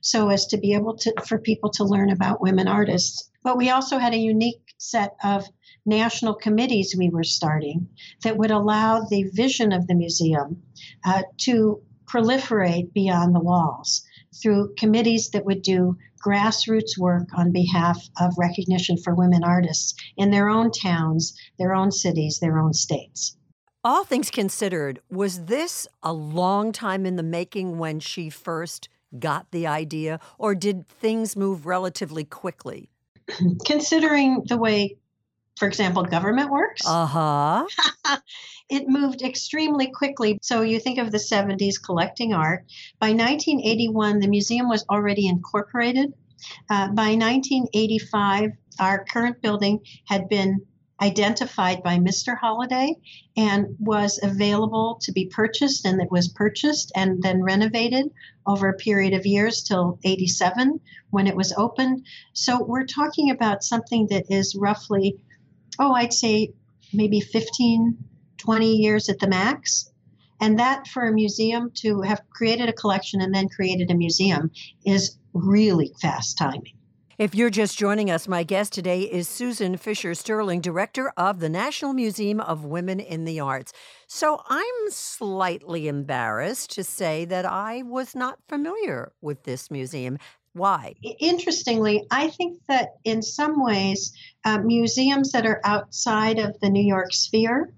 so 0.00 0.28
as 0.28 0.46
to 0.46 0.58
be 0.58 0.74
able 0.74 0.96
to 0.98 1.12
for 1.26 1.38
people 1.38 1.70
to 1.70 1.82
learn 1.82 2.10
about 2.10 2.40
women 2.40 2.68
artists. 2.68 3.28
But 3.42 3.58
we 3.58 3.68
also 3.68 3.98
had 3.98 4.14
a 4.14 4.26
unique 4.34 4.72
set 4.78 5.16
of 5.24 5.44
national 5.84 6.34
committees 6.34 6.94
we 6.96 7.08
were 7.08 7.24
starting 7.24 7.88
that 8.22 8.36
would 8.36 8.52
allow 8.52 9.00
the 9.00 9.24
vision 9.34 9.72
of 9.72 9.88
the 9.88 9.96
museum 9.96 10.62
uh, 11.04 11.24
to 11.38 11.82
proliferate 12.06 12.92
beyond 12.92 13.34
the 13.34 13.40
walls 13.40 14.04
through 14.40 14.74
committees 14.76 15.30
that 15.30 15.44
would 15.44 15.62
do 15.62 15.96
grassroots 16.24 16.98
work 16.98 17.28
on 17.36 17.52
behalf 17.52 18.08
of 18.20 18.34
recognition 18.38 18.96
for 18.96 19.14
women 19.14 19.42
artists 19.42 19.94
in 20.16 20.30
their 20.30 20.48
own 20.48 20.70
towns, 20.70 21.36
their 21.58 21.74
own 21.74 21.90
cities, 21.90 22.38
their 22.40 22.58
own 22.58 22.72
states. 22.72 23.36
All 23.82 24.04
things 24.04 24.30
considered, 24.30 25.00
was 25.10 25.46
this 25.46 25.88
a 26.02 26.12
long 26.12 26.70
time 26.72 27.06
in 27.06 27.16
the 27.16 27.22
making 27.22 27.78
when 27.78 27.98
she 27.98 28.28
first 28.28 28.88
got 29.18 29.50
the 29.50 29.66
idea, 29.66 30.20
or 30.38 30.54
did 30.54 30.86
things 30.88 31.34
move 31.34 31.66
relatively 31.66 32.24
quickly? 32.24 32.90
Considering 33.64 34.44
the 34.48 34.58
way, 34.58 34.98
for 35.60 35.68
example, 35.68 36.02
government 36.02 36.50
works, 36.50 36.80
uh 36.86 37.04
huh, 37.04 37.66
it 38.70 38.88
moved 38.88 39.20
extremely 39.20 39.88
quickly. 39.88 40.38
So 40.40 40.62
you 40.62 40.80
think 40.80 40.98
of 40.98 41.12
the 41.12 41.18
70s 41.18 41.74
collecting 41.84 42.32
art. 42.32 42.64
By 42.98 43.08
1981, 43.08 44.20
the 44.20 44.28
museum 44.28 44.70
was 44.70 44.86
already 44.88 45.28
incorporated. 45.28 46.14
Uh, 46.70 46.88
by 46.88 47.14
1985, 47.14 48.52
our 48.78 49.04
current 49.04 49.42
building 49.42 49.80
had 50.06 50.30
been 50.30 50.62
identified 51.02 51.82
by 51.82 51.98
Mr. 51.98 52.38
Holliday 52.38 52.94
and 53.36 53.76
was 53.78 54.18
available 54.22 54.98
to 55.02 55.12
be 55.12 55.26
purchased, 55.26 55.84
and 55.84 56.00
it 56.00 56.10
was 56.10 56.28
purchased 56.28 56.92
and 56.94 57.22
then 57.22 57.42
renovated 57.42 58.10
over 58.46 58.68
a 58.68 58.76
period 58.76 59.14
of 59.14 59.26
years 59.26 59.62
till 59.62 59.98
87 60.04 60.80
when 61.10 61.26
it 61.26 61.36
was 61.36 61.52
opened. 61.56 62.06
So 62.32 62.62
we're 62.62 62.86
talking 62.86 63.30
about 63.30 63.62
something 63.62 64.06
that 64.08 64.30
is 64.30 64.54
roughly, 64.54 65.16
oh, 65.80 65.92
I'd 65.94 66.12
say 66.12 66.52
maybe 66.92 67.20
15, 67.20 67.96
20 68.36 68.76
years 68.76 69.08
at 69.08 69.18
the 69.18 69.28
max. 69.28 69.90
And 70.40 70.58
that 70.58 70.86
for 70.86 71.08
a 71.08 71.12
museum 71.12 71.70
to 71.76 72.02
have 72.02 72.22
created 72.30 72.68
a 72.68 72.72
collection 72.72 73.20
and 73.20 73.34
then 73.34 73.48
created 73.48 73.90
a 73.90 73.94
museum 73.94 74.50
is 74.84 75.18
really 75.34 75.92
fast 76.00 76.38
timing. 76.38 76.74
If 77.20 77.34
you're 77.34 77.50
just 77.50 77.76
joining 77.76 78.10
us, 78.10 78.26
my 78.26 78.44
guest 78.44 78.72
today 78.72 79.02
is 79.02 79.28
Susan 79.28 79.76
Fisher 79.76 80.14
Sterling, 80.14 80.62
Director 80.62 81.12
of 81.18 81.40
the 81.40 81.50
National 81.50 81.92
Museum 81.92 82.40
of 82.40 82.64
Women 82.64 82.98
in 82.98 83.26
the 83.26 83.40
Arts. 83.40 83.74
So 84.06 84.40
I'm 84.48 84.90
slightly 84.90 85.86
embarrassed 85.86 86.70
to 86.76 86.82
say 86.82 87.26
that 87.26 87.44
I 87.44 87.82
was 87.82 88.14
not 88.14 88.38
familiar 88.48 89.12
with 89.20 89.42
this 89.42 89.70
museum. 89.70 90.16
Why? 90.52 90.94
Interestingly, 91.20 92.06
I 92.10 92.28
think 92.28 92.60
that 92.66 92.96
in 93.04 93.22
some 93.22 93.62
ways, 93.62 94.12
uh, 94.44 94.58
museums 94.58 95.30
that 95.32 95.46
are 95.46 95.60
outside 95.64 96.38
of 96.40 96.58
the 96.60 96.68
New 96.68 96.82
York 96.82 97.12
sphere 97.12 97.72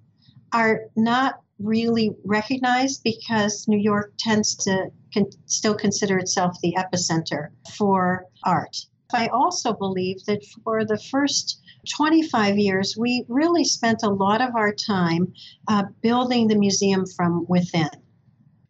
are 0.55 0.87
not 0.97 1.41
really 1.59 2.17
recognized 2.25 3.03
because 3.05 3.69
New 3.69 3.79
York 3.79 4.15
tends 4.19 4.57
to 4.57 4.91
con- 5.13 5.31
still 5.47 5.75
consider 5.75 6.19
itself 6.19 6.57
the 6.63 6.75
epicenter 6.79 7.49
for 7.77 8.27
art. 8.45 8.77
I 9.13 9.27
also 9.29 9.75
believe 9.75 10.25
that 10.25 10.43
for 10.65 10.87
the 10.87 10.99
first 10.99 11.61
25 11.95 12.57
years, 12.57 12.97
we 12.97 13.27
really 13.29 13.65
spent 13.65 14.03
a 14.03 14.09
lot 14.09 14.41
of 14.41 14.57
our 14.57 14.73
time 14.73 15.33
uh, 15.69 15.85
building 16.03 16.49
the 16.49 16.59
museum 16.59 17.05
from 17.05 17.45
within. 17.49 17.91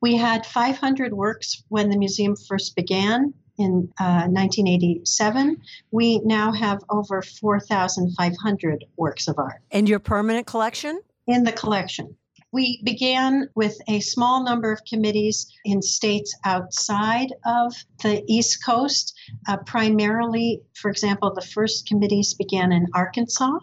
We 0.01 0.17
had 0.17 0.45
500 0.45 1.12
works 1.12 1.62
when 1.69 1.88
the 1.88 1.99
museum 1.99 2.35
first 2.35 2.75
began 2.75 3.35
in 3.62 3.92
uh, 3.98 4.29
1987. 4.29 5.57
We 5.90 6.20
now 6.25 6.53
have 6.53 6.83
over 6.90 7.22
4,500 7.22 8.85
works 8.96 9.29
of 9.29 9.38
art. 9.38 9.62
And 9.70 9.88
your 9.88 9.98
permanent 9.98 10.46
collection? 10.46 11.01
In 11.27 11.44
the 11.44 11.53
collection. 11.53 12.16
We 12.53 12.83
began 12.85 13.48
with 13.55 13.79
a 13.88 14.01
small 14.01 14.44
number 14.44 14.72
of 14.72 14.85
committees 14.85 15.51
in 15.64 15.81
states 15.81 16.37
outside 16.44 17.33
of 17.46 17.72
the 18.03 18.22
East 18.29 18.62
Coast. 18.64 19.18
Uh, 19.48 19.57
primarily, 19.64 20.61
for 20.75 20.90
example, 20.90 21.33
the 21.33 21.40
first 21.40 21.87
committees 21.87 22.35
began 22.35 22.70
in 22.70 22.87
Arkansas 22.92 23.59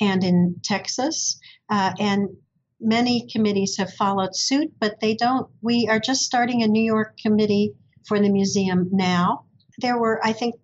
and 0.00 0.24
in 0.24 0.56
Texas. 0.62 1.38
Uh, 1.68 1.92
and 1.98 2.28
many 2.80 3.28
committees 3.30 3.76
have 3.76 3.92
followed 3.92 4.34
suit, 4.34 4.72
but 4.80 5.00
they 5.00 5.14
don't. 5.14 5.48
We 5.60 5.86
are 5.88 6.00
just 6.00 6.22
starting 6.22 6.62
a 6.62 6.68
New 6.68 6.82
York 6.82 7.18
committee 7.18 7.74
for 8.06 8.18
the 8.18 8.30
museum 8.30 8.88
now. 8.92 9.44
There 9.78 9.98
were, 9.98 10.20
I 10.24 10.32
think, 10.32 10.54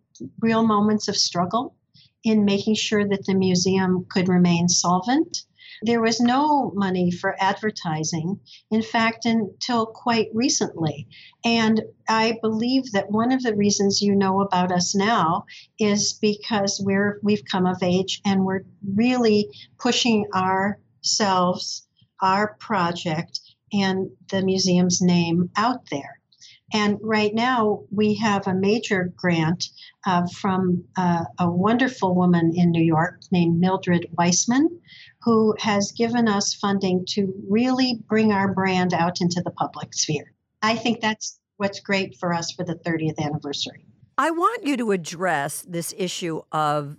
real 0.40 0.66
moments 0.66 1.09
of 1.09 1.16
struggle 1.16 1.74
in 2.22 2.44
making 2.44 2.74
sure 2.74 3.07
that 3.09 3.24
the 3.24 3.35
museum 3.35 4.07
could 4.11 4.29
remain 4.29 4.68
solvent 4.68 5.44
there 5.83 6.03
was 6.03 6.20
no 6.20 6.72
money 6.74 7.11
for 7.11 7.37
advertising, 7.42 8.40
in 8.70 8.83
fact, 8.83 9.24
until 9.24 9.87
quite 9.87 10.29
recently. 10.35 11.09
And 11.44 11.83
I 12.09 12.38
believe 12.42 12.92
that 12.92 13.11
one 13.11 13.33
of 13.33 13.42
the 13.42 13.57
reasons 13.57 14.03
you 14.03 14.14
know 14.14 14.42
about 14.42 14.72
us 14.72 14.94
now 14.94 15.46
is 15.79 16.12
because 16.12 16.81
we're 16.85 17.18
we've 17.22 17.44
come 17.50 17.66
of 17.66 17.83
age 17.83 18.20
and 18.26 18.44
we're 18.44 18.64
really 18.94 19.48
pushing 19.79 20.26
ourselves, 20.35 21.87
our 22.20 22.57
project, 22.59 23.40
and 23.72 24.11
the 24.31 24.42
museum's 24.42 25.00
name 25.00 25.50
out 25.57 25.88
there. 25.90 26.19
And 26.72 26.98
right 27.02 27.35
now, 27.35 27.85
we 27.90 28.14
have 28.16 28.46
a 28.46 28.54
major 28.54 29.12
grant 29.16 29.64
uh, 30.06 30.26
from 30.28 30.85
uh, 30.96 31.24
a 31.38 31.50
wonderful 31.50 32.14
woman 32.14 32.52
in 32.54 32.70
New 32.70 32.83
York 32.83 33.20
named 33.33 33.59
Mildred 33.59 34.06
Weissman, 34.16 34.80
who 35.22 35.54
has 35.59 35.92
given 35.92 36.28
us 36.28 36.54
funding 36.54 37.04
to 37.11 37.33
really 37.48 38.00
bring 38.09 38.33
our 38.33 38.52
brand 38.52 38.94
out 38.94 39.20
into 39.20 39.42
the 39.42 39.50
public 39.50 39.94
sphere. 39.94 40.33
I 40.62 40.76
think 40.76 41.00
that's 41.00 41.40
what's 41.56 41.80
great 41.80 42.16
for 42.18 42.33
us 42.33 42.52
for 42.52 42.64
the 42.64 42.74
30th 42.74 43.18
anniversary. 43.18 43.85
I 44.16 44.30
want 44.30 44.64
you 44.64 44.76
to 44.76 44.92
address 44.92 45.64
this 45.66 45.94
issue 45.96 46.42
of 46.52 46.96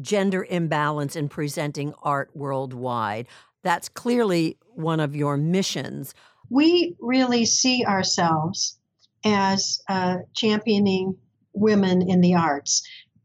gender 0.00 0.44
imbalance 0.48 1.16
in 1.16 1.28
presenting 1.28 1.94
art 2.02 2.30
worldwide. 2.34 3.26
That's 3.62 3.88
clearly 3.88 4.58
one 4.74 5.00
of 5.00 5.14
your 5.14 5.36
missions. 5.36 6.14
We 6.52 6.96
really 7.00 7.46
see 7.46 7.86
ourselves 7.86 8.78
as 9.24 9.80
uh, 9.88 10.18
championing 10.34 11.16
women 11.54 12.02
in 12.02 12.20
the 12.20 12.34
arts. 12.34 12.82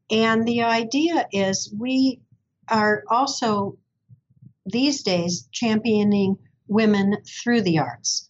And 0.10 0.48
the 0.48 0.64
idea 0.64 1.28
is 1.34 1.74
we 1.78 2.22
are 2.70 3.04
also 3.10 3.78
these 4.66 5.04
days 5.04 5.50
championing 5.52 6.38
women 6.70 7.18
through 7.44 7.64
the 7.64 7.80
arts. 7.80 8.30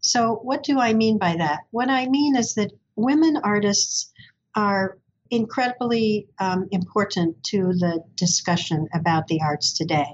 So, 0.00 0.40
what 0.42 0.64
do 0.64 0.80
I 0.80 0.92
mean 0.92 1.18
by 1.18 1.36
that? 1.36 1.60
What 1.70 1.88
I 1.88 2.08
mean 2.08 2.34
is 2.34 2.54
that 2.54 2.72
women 2.96 3.36
artists 3.44 4.12
are 4.56 4.98
incredibly 5.30 6.26
um, 6.40 6.66
important 6.72 7.42
to 7.44 7.58
the 7.74 8.02
discussion 8.16 8.88
about 8.92 9.28
the 9.28 9.40
arts 9.40 9.72
today. 9.72 10.10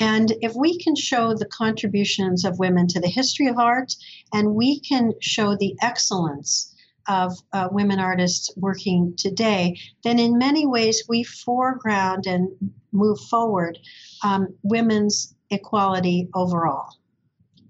And 0.00 0.32
if 0.40 0.54
we 0.56 0.78
can 0.78 0.96
show 0.96 1.34
the 1.34 1.44
contributions 1.44 2.46
of 2.46 2.58
women 2.58 2.86
to 2.88 3.00
the 3.00 3.08
history 3.08 3.48
of 3.48 3.58
art, 3.58 3.94
and 4.32 4.54
we 4.54 4.80
can 4.80 5.12
show 5.20 5.54
the 5.54 5.76
excellence 5.82 6.74
of 7.06 7.36
uh, 7.52 7.68
women 7.70 8.00
artists 8.00 8.50
working 8.56 9.14
today, 9.18 9.78
then 10.02 10.18
in 10.18 10.38
many 10.38 10.66
ways 10.66 11.04
we 11.06 11.22
foreground 11.22 12.26
and 12.26 12.48
move 12.92 13.20
forward 13.20 13.78
um, 14.24 14.48
women's 14.62 15.34
equality 15.50 16.28
overall. 16.34 16.88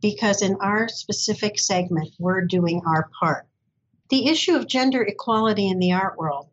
Because 0.01 0.41
in 0.41 0.55
our 0.61 0.89
specific 0.89 1.59
segment, 1.59 2.11
we're 2.21 2.43
doing 2.43 2.81
our 2.87 3.11
part. 3.19 3.49
The 4.09 4.27
issue 4.27 4.55
of 4.55 4.69
gender 4.69 5.03
equality 5.03 5.69
in 5.69 5.81
the 5.81 5.93
art 5.93 6.17
world 6.17 6.49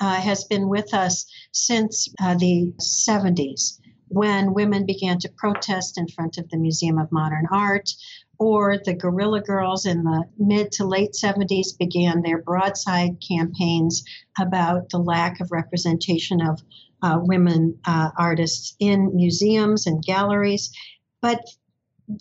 uh, 0.00 0.20
has 0.20 0.44
been 0.44 0.68
with 0.68 0.92
us 0.92 1.26
since 1.52 2.08
uh, 2.20 2.34
the 2.34 2.72
70s 2.80 3.78
when 4.12 4.54
women 4.54 4.84
began 4.86 5.18
to 5.18 5.32
protest 5.36 5.98
in 5.98 6.06
front 6.08 6.38
of 6.38 6.48
the 6.50 6.58
Museum 6.58 6.98
of 6.98 7.10
Modern 7.10 7.46
Art, 7.50 7.90
or 8.38 8.76
the 8.84 8.94
Guerrilla 8.94 9.40
Girls 9.40 9.86
in 9.86 10.04
the 10.04 10.24
mid 10.38 10.72
to 10.72 10.84
late 10.84 11.12
70s 11.12 11.78
began 11.78 12.22
their 12.22 12.42
broadside 12.42 13.16
campaigns 13.26 14.04
about 14.38 14.90
the 14.90 14.98
lack 14.98 15.40
of 15.40 15.52
representation 15.52 16.40
of 16.42 16.60
uh, 17.02 17.18
women 17.22 17.78
uh, 17.84 18.10
artists 18.16 18.74
in 18.78 19.14
museums 19.14 19.86
and 19.86 20.04
galleries. 20.04 20.70
But 21.20 21.40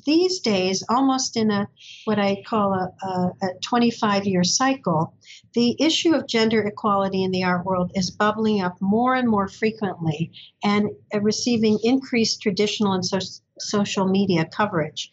these 0.06 0.40
days, 0.40 0.84
almost 0.90 1.38
in 1.38 1.52
a 1.52 1.68
what 2.06 2.20
I 2.20 2.44
call 2.46 2.74
a, 2.74 2.92
a, 3.06 3.32
a 3.42 3.54
25 3.62 4.26
year 4.26 4.44
cycle, 4.44 5.14
the 5.54 5.76
issue 5.80 6.14
of 6.14 6.28
gender 6.28 6.62
equality 6.62 7.24
in 7.24 7.32
the 7.32 7.44
art 7.44 7.66
world 7.66 7.92
is 7.96 8.12
bubbling 8.12 8.62
up 8.62 8.80
more 8.80 9.16
and 9.16 9.28
more 9.28 9.48
frequently 9.48 10.32
and 10.64 10.90
uh, 11.14 11.20
receiving 11.22 11.80
increased 11.84 12.42
traditional 12.42 12.94
and 12.94 13.06
so, 13.06 13.20
social 13.60 14.08
media 14.08 14.46
coverage. 14.46 15.12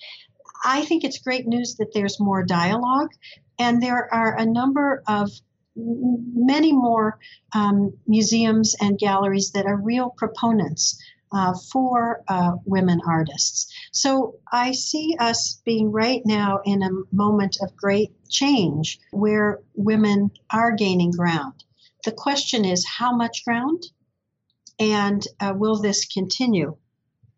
I 0.64 0.85
think 0.85 1.04
it's 1.04 1.18
great 1.18 1.46
news 1.46 1.76
that 1.76 1.92
there's 1.94 2.18
more 2.18 2.44
dialogue, 2.44 3.11
and 3.59 3.83
there 3.83 4.12
are 4.12 4.37
a 4.37 4.46
number 4.46 5.02
of 5.07 5.31
many 5.76 6.72
more 6.72 7.18
um, 7.54 7.92
museums 8.07 8.74
and 8.81 8.98
galleries 8.98 9.52
that 9.52 9.66
are 9.66 9.76
real 9.76 10.11
proponents 10.16 11.00
uh, 11.32 11.54
for 11.70 12.22
uh, 12.28 12.52
women 12.64 13.00
artists. 13.06 13.72
So 13.92 14.36
I 14.52 14.72
see 14.72 15.16
us 15.18 15.60
being 15.64 15.92
right 15.92 16.22
now 16.24 16.60
in 16.64 16.82
a 16.82 16.90
moment 17.12 17.58
of 17.62 17.76
great 17.76 18.12
change 18.28 18.98
where 19.10 19.60
women 19.74 20.30
are 20.52 20.72
gaining 20.72 21.10
ground. 21.10 21.64
The 22.04 22.12
question 22.12 22.64
is 22.64 22.86
how 22.86 23.14
much 23.14 23.44
ground? 23.44 23.82
And 24.78 25.26
uh, 25.40 25.54
will 25.56 25.76
this 25.76 26.06
continue? 26.06 26.76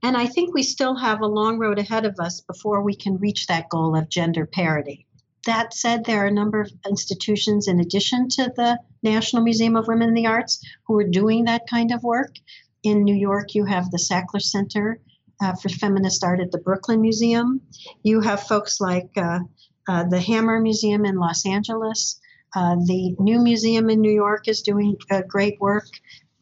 And 0.03 0.17
I 0.17 0.27
think 0.27 0.55
we 0.55 0.63
still 0.63 0.97
have 0.97 1.21
a 1.21 1.27
long 1.27 1.59
road 1.59 1.79
ahead 1.79 2.07
of 2.07 2.19
us 2.19 2.41
before 2.41 2.83
we 2.83 2.95
can 2.95 3.19
reach 3.19 3.47
that 3.47 3.69
goal 3.69 3.97
of 3.97 4.09
gender 4.09 4.47
parity. 4.47 5.07
That 5.47 5.73
said, 5.75 6.05
there 6.05 6.23
are 6.23 6.27
a 6.27 6.33
number 6.33 6.61
of 6.61 6.73
institutions 6.87 7.67
in 7.67 7.81
addition 7.81 8.29
to 8.31 8.53
the 8.57 8.79
National 9.03 9.43
Museum 9.43 9.77
of 9.77 9.89
Women 9.89 10.09
in 10.09 10.15
the 10.15 10.27
Arts 10.27 10.63
who 10.87 10.99
are 10.99 11.09
doing 11.09 11.45
that 11.45 11.69
kind 11.69 11.93
of 11.93 12.03
work. 12.03 12.35
In 12.83 13.05
New 13.05 13.15
York, 13.15 13.55
you 13.55 13.65
have 13.65 13.91
the 13.91 13.99
Sackler 13.99 14.41
Center 14.41 15.01
uh, 15.43 15.55
for 15.55 15.69
Feminist 15.69 16.25
Art 16.25 16.41
at 16.41 16.51
the 16.51 16.59
Brooklyn 16.59 17.01
Museum. 17.01 17.61
You 18.03 18.21
have 18.21 18.43
folks 18.43 18.81
like 18.81 19.11
uh, 19.17 19.41
uh, 19.89 20.05
the 20.05 20.21
Hammer 20.21 20.61
Museum 20.61 21.05
in 21.05 21.17
Los 21.17 21.47
Angeles. 21.47 22.21
Uh, 22.55 22.77
the 22.87 23.15
New 23.19 23.41
Museum 23.41 23.91
in 23.91 24.01
New 24.01 24.13
York 24.13 24.49
is 24.49 24.63
doing 24.63 24.97
uh, 25.11 25.23
great 25.29 25.61
work. 25.61 25.87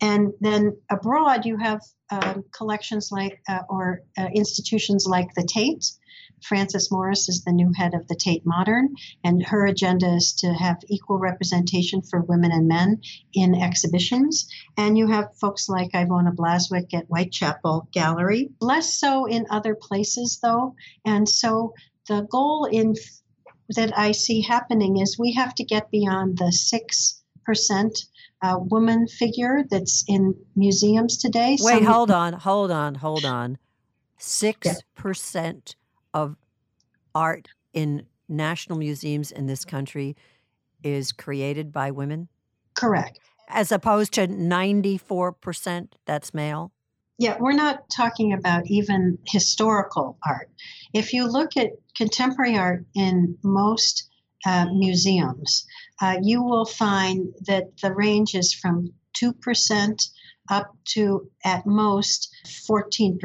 And 0.01 0.33
then 0.41 0.77
abroad, 0.91 1.45
you 1.45 1.57
have 1.57 1.83
um, 2.11 2.45
collections 2.53 3.11
like 3.11 3.41
uh, 3.49 3.63
or 3.69 4.03
institutions 4.33 5.07
like 5.07 5.35
the 5.35 5.43
Tate. 5.43 5.91
Frances 6.43 6.91
Morris 6.91 7.29
is 7.29 7.45
the 7.45 7.53
new 7.53 7.73
head 7.77 7.95
of 7.95 8.07
the 8.09 8.15
Tate 8.15 8.47
Modern, 8.47 8.95
and 9.25 9.45
her 9.47 9.67
agenda 9.67 10.15
is 10.15 10.33
to 10.35 10.53
have 10.53 10.79
equal 10.89 11.19
representation 11.19 12.03
for 12.03 12.21
women 12.23 12.53
and 12.53 12.69
men 12.69 13.01
in 13.35 13.55
exhibitions. 13.55 14.49
And 14.77 14.97
you 14.97 15.09
have 15.09 15.37
folks 15.41 15.69
like 15.69 15.93
Iwona 15.93 16.35
Blazwick 16.35 16.95
at 16.95 17.07
Whitechapel 17.07 17.89
Gallery, 17.93 18.51
less 18.61 18.99
so 18.99 19.27
in 19.27 19.47
other 19.51 19.75
places 19.75 20.39
though. 20.43 20.75
And 21.05 21.29
so 21.29 21.75
the 22.09 22.23
goal 22.31 22.65
in 22.65 22.95
that 23.71 23.97
I 23.97 24.13
see 24.13 24.41
happening 24.41 24.99
is 24.99 25.19
we 25.19 25.33
have 25.35 25.55
to 25.57 25.65
get 25.65 25.91
beyond 25.91 26.39
the 26.39 26.53
six 26.53 27.23
percent 27.45 28.07
uh, 28.43 28.59
woman 28.59 29.07
figure 29.09 29.65
that's 29.71 30.05
in 30.07 30.35
museums 30.55 31.19
today. 31.19 31.57
Wait, 31.61 31.79
Some, 31.79 31.85
hold 31.85 32.11
on, 32.11 32.33
hold 32.35 32.71
on, 32.71 32.95
hold 32.95 33.25
on. 33.25 33.59
Six 34.19 34.67
yeah. 34.67 34.75
percent 34.95 35.77
of 36.15 36.37
art 37.15 37.49
in 37.73 38.07
national 38.29 38.79
museums 38.79 39.31
in 39.31 39.47
this 39.47 39.65
country 39.65 40.17
is 40.83 41.13
created 41.13 41.73
by 41.73 41.91
women. 41.91 42.29
Correct. 42.75 43.19
As 43.49 43.73
opposed 43.73 44.13
to 44.15 44.27
ninety-four 44.27 45.33
percent 45.33 45.97
that's 46.05 46.35
male. 46.35 46.73
Yeah, 47.19 47.37
we're 47.41 47.53
not 47.53 47.91
talking 47.91 48.33
about 48.33 48.67
even 48.67 49.19
historical 49.27 50.19
art. 50.25 50.51
If 50.95 51.13
you 51.13 51.27
look 51.27 51.57
at 51.57 51.71
contemporary 51.97 52.57
art 52.57 52.87
in 52.95 53.37
most 53.43 54.09
uh, 54.47 54.67
museums, 54.67 55.67
uh, 56.01 56.19
you 56.23 56.45
will 56.45 56.65
find 56.65 57.35
that 57.47 57.77
the 57.83 57.93
range 57.93 58.37
is 58.37 58.55
from 58.55 58.93
2% 59.21 60.09
up 60.51 60.77
to 60.85 61.31
at 61.45 61.67
most 61.67 62.35
14%. 62.69 63.19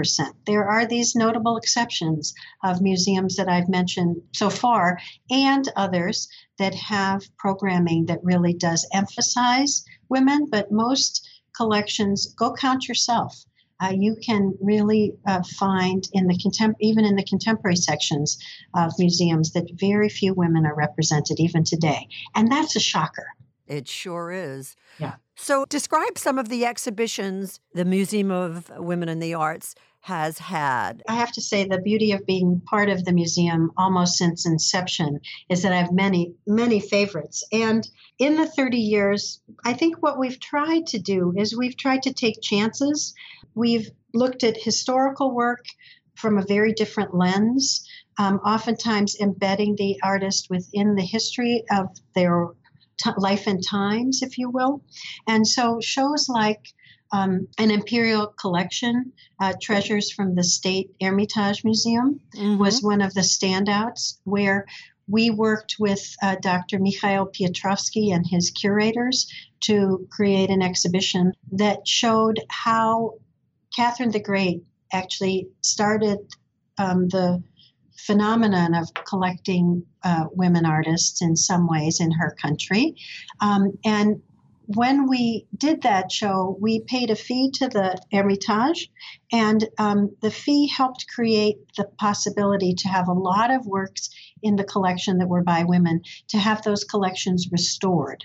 There 0.46 0.68
are 0.68 0.86
these 0.86 1.16
notable 1.16 1.58
exceptions 1.58 2.34
of 2.64 2.82
museums 2.82 3.36
that 3.36 3.50
I've 3.50 3.70
mentioned 3.70 4.22
so 4.34 4.50
far 4.50 5.00
and 5.30 5.68
others 5.76 6.28
that 6.60 6.76
have 6.76 7.24
programming 7.38 8.06
that 8.08 8.24
really 8.24 8.54
does 8.54 8.88
emphasize 8.94 9.84
women, 10.10 10.48
but 10.50 10.72
most 10.72 11.28
collections, 11.56 12.34
go 12.34 12.54
count 12.54 12.88
yourself 12.88 13.46
uh, 13.84 13.90
you 13.90 14.16
can 14.16 14.56
really 14.62 15.14
uh, 15.28 15.42
find 15.58 16.08
in 16.14 16.28
the 16.28 16.36
contem- 16.36 16.76
even 16.80 17.06
in 17.06 17.16
the 17.16 17.24
contemporary 17.24 17.76
sections 17.76 18.38
of 18.76 18.94
museums 18.98 19.52
that 19.54 19.70
very 19.74 20.10
few 20.10 20.34
women 20.34 20.66
are 20.66 20.76
represented 20.76 21.40
even 21.40 21.64
today, 21.64 22.08
and 22.36 22.52
that's 22.52 22.76
a 22.76 22.80
shocker. 22.80 23.28
It 23.68 23.88
sure 23.88 24.32
is. 24.32 24.76
Yeah. 25.00 25.16
So, 25.36 25.66
describe 25.66 26.18
some 26.18 26.38
of 26.38 26.50
the 26.50 26.66
exhibitions 26.66 27.60
the 27.74 27.86
Museum 27.86 28.32
of 28.32 28.72
Women 28.78 29.10
in 29.10 29.20
the 29.20 29.34
Arts 29.34 29.76
has 30.02 30.38
had. 30.38 31.02
I 31.08 31.16
have 31.16 31.32
to 31.32 31.42
say, 31.42 31.66
the 31.66 31.82
beauty 31.82 32.12
of 32.12 32.26
being 32.26 32.62
part 32.66 32.90
of 32.90 33.06
the 33.06 33.14
museum 33.14 33.72
almost 33.78 34.18
since 34.18 34.46
inception 34.46 35.22
is 35.48 35.62
that 35.62 35.72
I 35.72 35.78
have 35.78 35.94
many, 35.94 36.34
many 36.46 36.82
favorites. 36.82 37.42
And 37.54 37.88
in 38.20 38.36
the 38.36 38.46
30 38.46 38.78
years, 38.78 39.42
I 39.64 39.74
think 39.74 40.04
what 40.04 40.20
we've 40.20 40.40
tried 40.40 40.88
to 40.88 41.00
do 41.00 41.34
is 41.38 41.56
we've 41.56 41.78
tried 41.78 42.04
to 42.04 42.14
take 42.14 42.42
chances. 42.42 43.14
We've 43.56 43.90
looked 44.14 44.44
at 44.44 44.62
historical 44.62 45.34
work 45.34 45.66
from 46.16 46.38
a 46.38 46.46
very 46.46 46.74
different 46.74 47.16
lens, 47.16 47.88
um, 48.18 48.40
oftentimes 48.40 49.16
embedding 49.22 49.78
the 49.78 50.00
artist 50.04 50.50
within 50.50 50.96
the 50.96 51.06
history 51.06 51.64
of 51.72 51.88
their 52.14 52.50
t- 53.04 53.12
life 53.18 53.48
and 53.48 53.64
times, 53.66 54.22
if 54.22 54.38
you 54.38 54.50
will. 54.50 54.82
And 55.28 55.48
so 55.48 55.80
shows 55.82 56.30
like 56.30 56.74
um, 57.12 57.48
an 57.60 57.70
imperial 57.70 58.28
collection, 58.28 59.14
uh, 59.40 59.54
treasures 59.62 60.12
from 60.12 60.36
the 60.36 60.44
State 60.44 60.92
Hermitage 61.02 61.64
Museum, 61.64 62.20
mm-hmm. 62.36 62.58
was 62.58 62.82
one 62.82 63.02
of 63.02 63.14
the 63.14 63.22
standouts 63.22 64.18
where 64.24 64.66
we 65.08 65.30
worked 65.30 65.76
with 65.80 66.16
uh, 66.22 66.36
Dr. 66.42 66.80
Mikhail 66.80 67.28
Piotrovsky 67.28 68.14
and 68.14 68.26
his 68.26 68.50
curators 68.52 69.32
to 69.62 70.08
create 70.10 70.50
an 70.50 70.62
exhibition 70.62 71.34
that 71.52 71.88
showed 71.88 72.40
how 72.50 73.16
Catherine 73.76 74.12
the 74.12 74.22
Great 74.22 74.64
actually 74.92 75.50
started 75.62 76.20
um, 76.78 77.08
the 77.10 77.44
phenomenon 77.98 78.76
of 78.76 78.94
collecting 78.94 79.86
uh, 80.04 80.26
women 80.32 80.66
artists 80.66 81.22
in 81.22 81.36
some 81.36 81.68
ways 81.68 82.00
in 82.00 82.12
her 82.12 82.36
country. 82.42 82.96
Um, 83.40 83.78
and 83.86 84.22
when 84.66 85.08
we 85.10 85.46
did 85.58 85.82
that 85.82 86.12
show, 86.12 86.58
we 86.60 86.80
paid 86.82 87.10
a 87.10 87.16
fee 87.16 87.52
to 87.56 87.68
the 87.68 87.98
Hermitage, 88.12 88.90
and 89.32 89.68
um, 89.78 90.16
the 90.22 90.32
fee 90.32 90.68
helped 90.68 91.06
create 91.14 91.58
the 91.76 91.86
possibility 92.00 92.74
to 92.76 92.88
have 92.88 93.08
a 93.08 93.14
lot 93.14 93.52
of 93.52 93.66
works 93.66 94.10
in 94.42 94.56
the 94.56 94.64
collection 94.64 95.18
that 95.18 95.28
were 95.28 95.44
by 95.44 95.64
women, 95.64 96.02
to 96.30 96.38
have 96.38 96.62
those 96.62 96.84
collections 96.84 97.50
restored. 97.52 98.24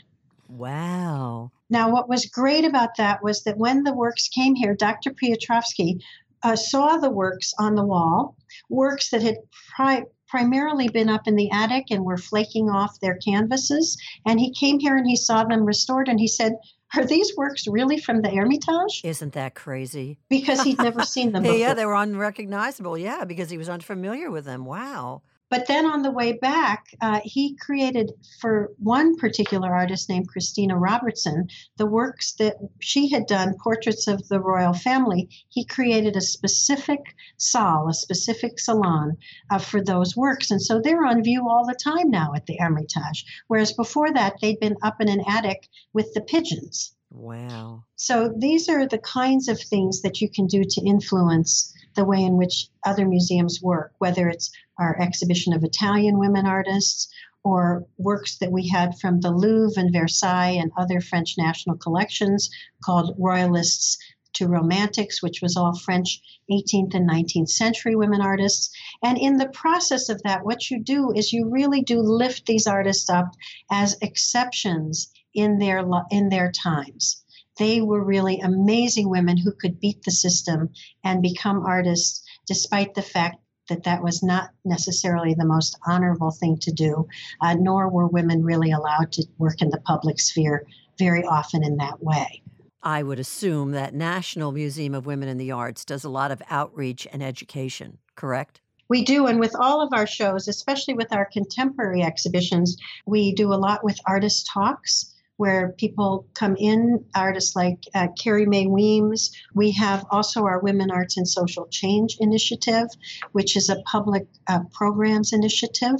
Wow. 0.48 1.50
Now, 1.68 1.90
what 1.90 2.08
was 2.08 2.26
great 2.26 2.64
about 2.64 2.96
that 2.96 3.22
was 3.22 3.42
that 3.44 3.58
when 3.58 3.82
the 3.82 3.92
works 3.92 4.28
came 4.28 4.54
here, 4.54 4.74
Dr. 4.74 5.10
Piotrovsky 5.10 6.00
uh, 6.42 6.56
saw 6.56 6.96
the 6.96 7.10
works 7.10 7.52
on 7.58 7.74
the 7.74 7.84
wall, 7.84 8.36
works 8.68 9.10
that 9.10 9.22
had 9.22 9.36
pri- 9.74 10.04
primarily 10.28 10.88
been 10.88 11.08
up 11.08 11.26
in 11.26 11.36
the 11.36 11.50
attic 11.50 11.86
and 11.90 12.04
were 12.04 12.18
flaking 12.18 12.68
off 12.68 13.00
their 13.00 13.16
canvases. 13.16 13.96
And 14.26 14.38
he 14.38 14.52
came 14.52 14.78
here 14.78 14.96
and 14.96 15.06
he 15.06 15.16
saw 15.16 15.44
them 15.44 15.64
restored 15.64 16.08
and 16.08 16.20
he 16.20 16.28
said, 16.28 16.52
Are 16.94 17.04
these 17.04 17.34
works 17.36 17.66
really 17.66 17.98
from 17.98 18.20
the 18.22 18.28
Hermitage? 18.30 19.00
Isn't 19.04 19.32
that 19.32 19.54
crazy? 19.54 20.18
Because 20.28 20.62
he'd 20.62 20.78
never 20.78 21.02
seen 21.02 21.32
them 21.32 21.42
before. 21.44 21.56
yeah, 21.58 21.74
they 21.74 21.86
were 21.86 21.94
unrecognizable. 21.94 22.98
Yeah, 22.98 23.24
because 23.24 23.48
he 23.50 23.56
was 23.58 23.68
unfamiliar 23.68 24.30
with 24.30 24.44
them. 24.44 24.64
Wow. 24.64 25.22
But 25.50 25.66
then 25.66 25.86
on 25.86 26.02
the 26.02 26.10
way 26.10 26.32
back, 26.32 26.94
uh, 27.00 27.20
he 27.24 27.56
created 27.56 28.12
for 28.40 28.70
one 28.78 29.16
particular 29.16 29.74
artist 29.74 30.08
named 30.08 30.28
Christina 30.28 30.76
Robertson 30.76 31.48
the 31.78 31.86
works 31.86 32.32
that 32.32 32.56
she 32.80 33.08
had 33.08 33.26
done, 33.26 33.56
portraits 33.62 34.06
of 34.06 34.28
the 34.28 34.40
royal 34.40 34.74
family. 34.74 35.30
He 35.48 35.64
created 35.64 36.16
a 36.16 36.20
specific 36.20 37.00
salle, 37.38 37.88
a 37.88 37.94
specific 37.94 38.60
salon 38.60 39.16
uh, 39.50 39.58
for 39.58 39.82
those 39.82 40.16
works. 40.16 40.50
And 40.50 40.60
so 40.60 40.80
they're 40.80 41.06
on 41.06 41.22
view 41.22 41.48
all 41.48 41.64
the 41.64 41.74
time 41.74 42.10
now 42.10 42.34
at 42.34 42.44
the 42.44 42.58
Hermitage. 42.58 43.24
Whereas 43.46 43.72
before 43.72 44.12
that, 44.12 44.34
they'd 44.42 44.60
been 44.60 44.76
up 44.82 45.00
in 45.00 45.08
an 45.08 45.22
attic 45.26 45.68
with 45.94 46.12
the 46.12 46.20
pigeons. 46.20 46.94
Wow. 47.10 47.84
So 47.96 48.34
these 48.36 48.68
are 48.68 48.86
the 48.86 48.98
kinds 48.98 49.48
of 49.48 49.58
things 49.58 50.02
that 50.02 50.20
you 50.20 50.28
can 50.28 50.46
do 50.46 50.62
to 50.62 50.80
influence 50.82 51.72
the 51.98 52.04
way 52.04 52.22
in 52.22 52.36
which 52.36 52.68
other 52.86 53.06
museums 53.06 53.60
work, 53.60 53.92
whether 53.98 54.28
it's 54.28 54.52
our 54.78 54.96
exhibition 55.00 55.52
of 55.52 55.64
Italian 55.64 56.16
women 56.16 56.46
artists 56.46 57.08
or 57.42 57.84
works 57.98 58.38
that 58.38 58.52
we 58.52 58.68
had 58.68 58.96
from 59.00 59.20
the 59.20 59.32
Louvre 59.32 59.82
and 59.82 59.92
Versailles 59.92 60.58
and 60.60 60.70
other 60.78 61.00
French 61.00 61.34
national 61.36 61.76
collections 61.76 62.50
called 62.84 63.16
Royalists 63.18 63.98
to 64.34 64.46
Romantics, 64.46 65.20
which 65.22 65.42
was 65.42 65.56
all 65.56 65.76
French 65.76 66.20
18th 66.48 66.94
and 66.94 67.10
19th 67.10 67.48
century 67.48 67.96
women 67.96 68.20
artists. 68.20 68.70
And 69.02 69.18
in 69.18 69.36
the 69.36 69.48
process 69.48 70.08
of 70.08 70.22
that, 70.22 70.44
what 70.44 70.70
you 70.70 70.78
do 70.80 71.12
is 71.12 71.32
you 71.32 71.48
really 71.50 71.82
do 71.82 72.00
lift 72.00 72.46
these 72.46 72.68
artists 72.68 73.10
up 73.10 73.34
as 73.72 73.96
exceptions 74.02 75.10
in 75.34 75.58
their 75.58 75.84
in 76.10 76.28
their 76.28 76.52
times. 76.52 77.24
They 77.58 77.80
were 77.80 78.04
really 78.04 78.40
amazing 78.40 79.10
women 79.10 79.36
who 79.36 79.52
could 79.52 79.80
beat 79.80 80.02
the 80.02 80.10
system 80.10 80.70
and 81.04 81.22
become 81.22 81.64
artists 81.66 82.22
despite 82.46 82.94
the 82.94 83.02
fact 83.02 83.38
that 83.68 83.82
that 83.84 84.02
was 84.02 84.22
not 84.22 84.50
necessarily 84.64 85.34
the 85.34 85.44
most 85.44 85.76
honorable 85.86 86.30
thing 86.30 86.56
to 86.58 86.72
do, 86.72 87.06
uh, 87.42 87.54
nor 87.54 87.88
were 87.88 88.06
women 88.06 88.42
really 88.42 88.70
allowed 88.70 89.12
to 89.12 89.26
work 89.38 89.60
in 89.60 89.70
the 89.70 89.80
public 89.80 90.18
sphere 90.20 90.66
very 90.98 91.24
often 91.24 91.62
in 91.64 91.76
that 91.76 92.02
way. 92.02 92.42
I 92.82 93.02
would 93.02 93.18
assume 93.18 93.72
that 93.72 93.92
National 93.92 94.52
Museum 94.52 94.94
of 94.94 95.04
Women 95.04 95.28
in 95.28 95.36
the 95.36 95.50
Arts 95.50 95.84
does 95.84 96.04
a 96.04 96.08
lot 96.08 96.30
of 96.30 96.40
outreach 96.48 97.06
and 97.12 97.22
education, 97.22 97.98
correct? 98.14 98.60
We 98.88 99.04
do, 99.04 99.26
and 99.26 99.38
with 99.38 99.54
all 99.54 99.82
of 99.82 99.92
our 99.92 100.06
shows, 100.06 100.48
especially 100.48 100.94
with 100.94 101.12
our 101.12 101.26
contemporary 101.26 102.02
exhibitions, 102.02 102.76
we 103.04 103.34
do 103.34 103.52
a 103.52 103.56
lot 103.56 103.84
with 103.84 103.98
artist 104.06 104.48
talks 104.50 105.14
where 105.38 105.70
people 105.78 106.26
come 106.34 106.56
in, 106.58 107.04
artists 107.14 107.54
like 107.54 107.78
uh, 107.94 108.08
Carrie 108.20 108.44
Mae 108.44 108.66
Weems. 108.66 109.30
We 109.54 109.70
have 109.72 110.04
also 110.10 110.44
our 110.44 110.58
Women 110.58 110.90
Arts 110.90 111.16
and 111.16 111.28
Social 111.28 111.66
Change 111.68 112.16
Initiative, 112.18 112.88
which 113.30 113.56
is 113.56 113.70
a 113.70 113.80
public 113.86 114.26
uh, 114.48 114.60
programs 114.72 115.32
initiative. 115.32 115.94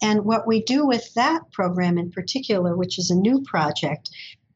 And 0.00 0.24
what 0.24 0.46
we 0.46 0.62
do 0.62 0.86
with 0.86 1.12
that 1.14 1.50
program 1.50 1.98
in 1.98 2.12
particular, 2.12 2.76
which 2.76 3.00
is 3.00 3.10
a 3.10 3.16
new 3.16 3.42
project, 3.42 4.10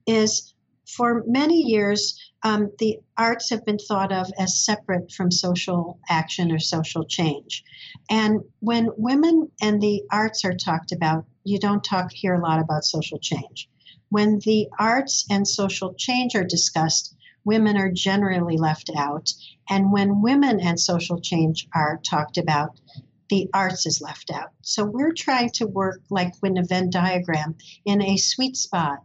is 0.07 0.55
for 0.87 1.25
many 1.27 1.61
years, 1.61 2.17
um, 2.45 2.71
the 2.79 3.01
arts 3.17 3.51
have 3.51 3.65
been 3.65 3.79
thought 3.79 4.13
of 4.13 4.31
as 4.39 4.65
separate 4.65 5.11
from 5.11 5.33
social 5.33 5.99
action 6.09 6.53
or 6.53 6.61
social 6.61 7.05
change. 7.05 7.65
And 8.09 8.43
when 8.61 8.91
women 8.97 9.51
and 9.61 9.81
the 9.81 10.05
arts 10.13 10.45
are 10.45 10.55
talked 10.55 10.93
about, 10.93 11.25
you 11.43 11.59
don't 11.59 11.83
talk 11.83 12.13
here 12.13 12.35
a 12.35 12.41
lot 12.41 12.61
about 12.61 12.85
social 12.85 13.19
change. 13.19 13.69
When 14.13 14.41
the 14.41 14.69
arts 14.79 15.25
and 15.31 15.49
social 15.49 15.95
change 15.95 16.35
are 16.35 16.45
discussed, 16.45 17.17
women 17.47 17.79
are 17.79 17.91
generally 17.91 18.59
left 18.59 18.91
out. 18.95 19.33
And 19.71 19.91
when 19.91 20.21
women 20.21 20.61
and 20.61 20.79
social 20.79 21.19
change 21.19 21.67
are 21.75 21.99
talked 22.05 22.37
about, 22.37 22.79
the 23.31 23.49
arts 23.55 23.87
is 23.87 24.03
left 24.03 24.31
out. 24.31 24.51
So 24.61 24.85
we're 24.85 25.15
trying 25.15 25.49
to 25.55 25.67
work 25.67 26.03
like 26.11 26.35
in 26.43 26.59
a 26.59 26.63
Venn 26.63 26.91
diagram 26.91 27.55
in 27.87 28.03
a 28.03 28.19
sweet 28.19 28.59
spot 28.59 28.99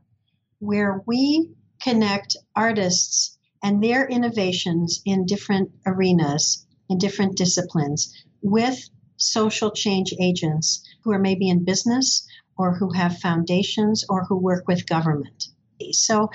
where 0.59 1.01
we 1.05 1.51
connect 1.81 2.35
artists 2.53 3.37
and 3.63 3.81
their 3.81 4.09
innovations 4.09 5.01
in 5.05 5.25
different 5.25 5.71
arenas, 5.85 6.65
in 6.89 6.97
different 6.97 7.37
disciplines, 7.37 8.13
with 8.41 8.89
social 9.15 9.71
change 9.71 10.13
agents 10.19 10.83
who 11.05 11.13
are 11.13 11.19
maybe 11.19 11.47
in 11.47 11.63
business 11.63 12.27
or 12.57 12.73
who 12.73 12.91
have 12.91 13.19
foundations 13.19 14.05
or 14.09 14.23
who 14.25 14.37
work 14.37 14.67
with 14.67 14.87
government. 14.87 15.49
So, 15.91 16.29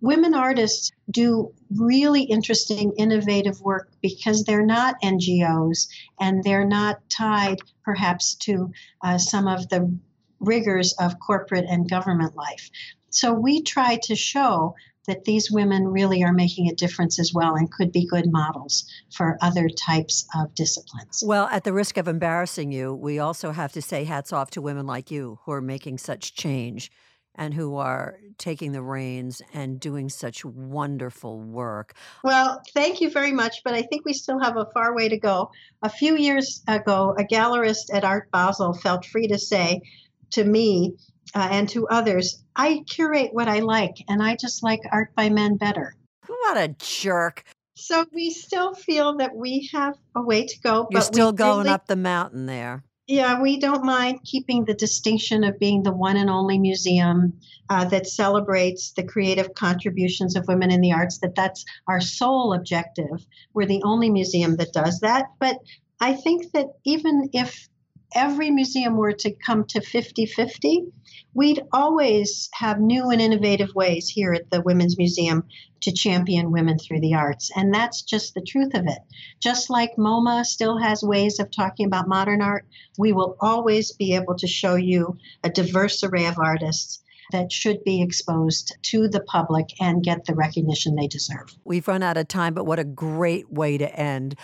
women 0.00 0.34
artists 0.34 0.92
do 1.10 1.52
really 1.74 2.22
interesting, 2.22 2.92
innovative 2.96 3.60
work 3.60 3.90
because 4.02 4.44
they're 4.44 4.64
not 4.64 5.00
NGOs 5.02 5.88
and 6.20 6.44
they're 6.44 6.66
not 6.66 7.00
tied 7.08 7.58
perhaps 7.82 8.34
to 8.34 8.70
uh, 9.02 9.18
some 9.18 9.48
of 9.48 9.68
the 9.68 9.92
rigors 10.38 10.92
of 11.00 11.18
corporate 11.18 11.66
and 11.68 11.90
government 11.90 12.36
life. 12.36 12.70
So, 13.10 13.32
we 13.32 13.62
try 13.62 13.98
to 14.04 14.14
show 14.14 14.74
that 15.06 15.24
these 15.24 15.50
women 15.50 15.88
really 15.88 16.22
are 16.22 16.32
making 16.32 16.68
a 16.68 16.74
difference 16.74 17.18
as 17.18 17.32
well 17.32 17.54
and 17.54 17.70
could 17.70 17.92
be 17.92 18.06
good 18.06 18.30
models 18.30 18.90
for 19.14 19.38
other 19.40 19.68
types 19.68 20.26
of 20.34 20.54
disciplines. 20.54 21.22
Well, 21.24 21.46
at 21.46 21.64
the 21.64 21.72
risk 21.72 21.96
of 21.96 22.08
embarrassing 22.08 22.72
you, 22.72 22.94
we 22.94 23.18
also 23.18 23.52
have 23.52 23.72
to 23.72 23.82
say 23.82 24.04
hats 24.04 24.32
off 24.32 24.50
to 24.52 24.62
women 24.62 24.86
like 24.86 25.10
you 25.10 25.38
who 25.44 25.52
are 25.52 25.60
making 25.60 25.98
such 25.98 26.34
change 26.34 26.90
and 27.36 27.52
who 27.52 27.76
are 27.76 28.18
taking 28.38 28.72
the 28.72 28.82
reins 28.82 29.42
and 29.52 29.78
doing 29.78 30.08
such 30.08 30.44
wonderful 30.44 31.38
work. 31.40 31.94
Well, 32.24 32.62
thank 32.72 33.00
you 33.00 33.10
very 33.10 33.32
much, 33.32 33.62
but 33.62 33.74
I 33.74 33.82
think 33.82 34.04
we 34.04 34.14
still 34.14 34.40
have 34.40 34.56
a 34.56 34.66
far 34.72 34.94
way 34.94 35.08
to 35.10 35.18
go. 35.18 35.50
A 35.82 35.90
few 35.90 36.16
years 36.16 36.62
ago, 36.66 37.14
a 37.18 37.24
gallerist 37.24 37.92
at 37.92 38.04
Art 38.04 38.30
Basel 38.30 38.72
felt 38.72 39.04
free 39.04 39.28
to 39.28 39.38
say 39.38 39.82
to 40.30 40.44
me 40.44 40.96
uh, 41.34 41.48
and 41.50 41.68
to 41.70 41.88
others, 41.88 42.42
I 42.54 42.84
curate 42.88 43.30
what 43.32 43.48
I 43.48 43.60
like, 43.60 43.96
and 44.08 44.22
I 44.22 44.36
just 44.36 44.62
like 44.62 44.80
art 44.90 45.14
by 45.14 45.28
men 45.28 45.56
better. 45.56 45.94
What 46.26 46.56
a 46.56 46.68
jerk. 46.78 47.44
So 47.74 48.06
we 48.12 48.30
still 48.30 48.74
feel 48.74 49.18
that 49.18 49.36
we 49.36 49.68
have 49.72 49.96
a 50.14 50.22
way 50.22 50.46
to 50.46 50.60
go. 50.60 50.88
You're 50.90 51.02
still 51.02 51.32
going 51.32 51.64
really, 51.64 51.70
up 51.70 51.86
the 51.86 51.96
mountain 51.96 52.46
there. 52.46 52.82
Yeah, 53.06 53.40
we 53.40 53.58
don't 53.60 53.84
mind 53.84 54.20
keeping 54.24 54.64
the 54.64 54.74
distinction 54.74 55.44
of 55.44 55.58
being 55.58 55.82
the 55.82 55.92
one 55.92 56.16
and 56.16 56.30
only 56.30 56.58
museum 56.58 57.38
uh, 57.68 57.84
that 57.86 58.06
celebrates 58.06 58.92
the 58.92 59.04
creative 59.04 59.54
contributions 59.54 60.36
of 60.36 60.48
women 60.48 60.70
in 60.70 60.80
the 60.80 60.92
arts. 60.92 61.18
That 61.18 61.34
that's 61.34 61.64
our 61.86 62.00
sole 62.00 62.54
objective. 62.54 63.24
We're 63.52 63.66
the 63.66 63.82
only 63.84 64.10
museum 64.10 64.56
that 64.56 64.72
does 64.72 65.00
that. 65.00 65.26
But 65.38 65.58
I 66.00 66.14
think 66.14 66.52
that 66.52 66.66
even 66.84 67.30
if 67.32 67.68
every 68.14 68.50
museum 68.50 68.96
were 68.96 69.12
to 69.12 69.32
come 69.32 69.64
to 69.66 69.80
50 69.80 70.26
50, 70.26 70.86
we'd 71.34 71.62
always 71.72 72.48
have 72.54 72.80
new 72.80 73.10
and 73.10 73.20
innovative 73.20 73.74
ways 73.74 74.08
here 74.08 74.32
at 74.32 74.50
the 74.50 74.62
Women's 74.62 74.96
Museum 74.96 75.44
to 75.82 75.92
champion 75.92 76.50
women 76.50 76.78
through 76.78 77.00
the 77.00 77.14
arts. 77.14 77.50
And 77.54 77.74
that's 77.74 78.02
just 78.02 78.34
the 78.34 78.40
truth 78.40 78.74
of 78.74 78.86
it. 78.86 78.98
Just 79.40 79.68
like 79.68 79.96
MoMA 79.96 80.44
still 80.44 80.78
has 80.78 81.02
ways 81.02 81.38
of 81.38 81.50
talking 81.50 81.86
about 81.86 82.08
modern 82.08 82.40
art, 82.40 82.66
we 82.98 83.12
will 83.12 83.36
always 83.40 83.92
be 83.92 84.14
able 84.14 84.36
to 84.36 84.46
show 84.46 84.76
you 84.76 85.18
a 85.44 85.50
diverse 85.50 86.02
array 86.02 86.26
of 86.26 86.38
artists 86.38 87.02
that 87.32 87.52
should 87.52 87.82
be 87.84 88.02
exposed 88.02 88.76
to 88.82 89.08
the 89.08 89.20
public 89.20 89.66
and 89.80 90.02
get 90.02 90.24
the 90.24 90.34
recognition 90.34 90.94
they 90.94 91.08
deserve. 91.08 91.56
We've 91.64 91.86
run 91.86 92.02
out 92.02 92.16
of 92.16 92.28
time, 92.28 92.54
but 92.54 92.64
what 92.64 92.78
a 92.78 92.84
great 92.84 93.50
way 93.50 93.78
to 93.78 93.98
end. 93.98 94.36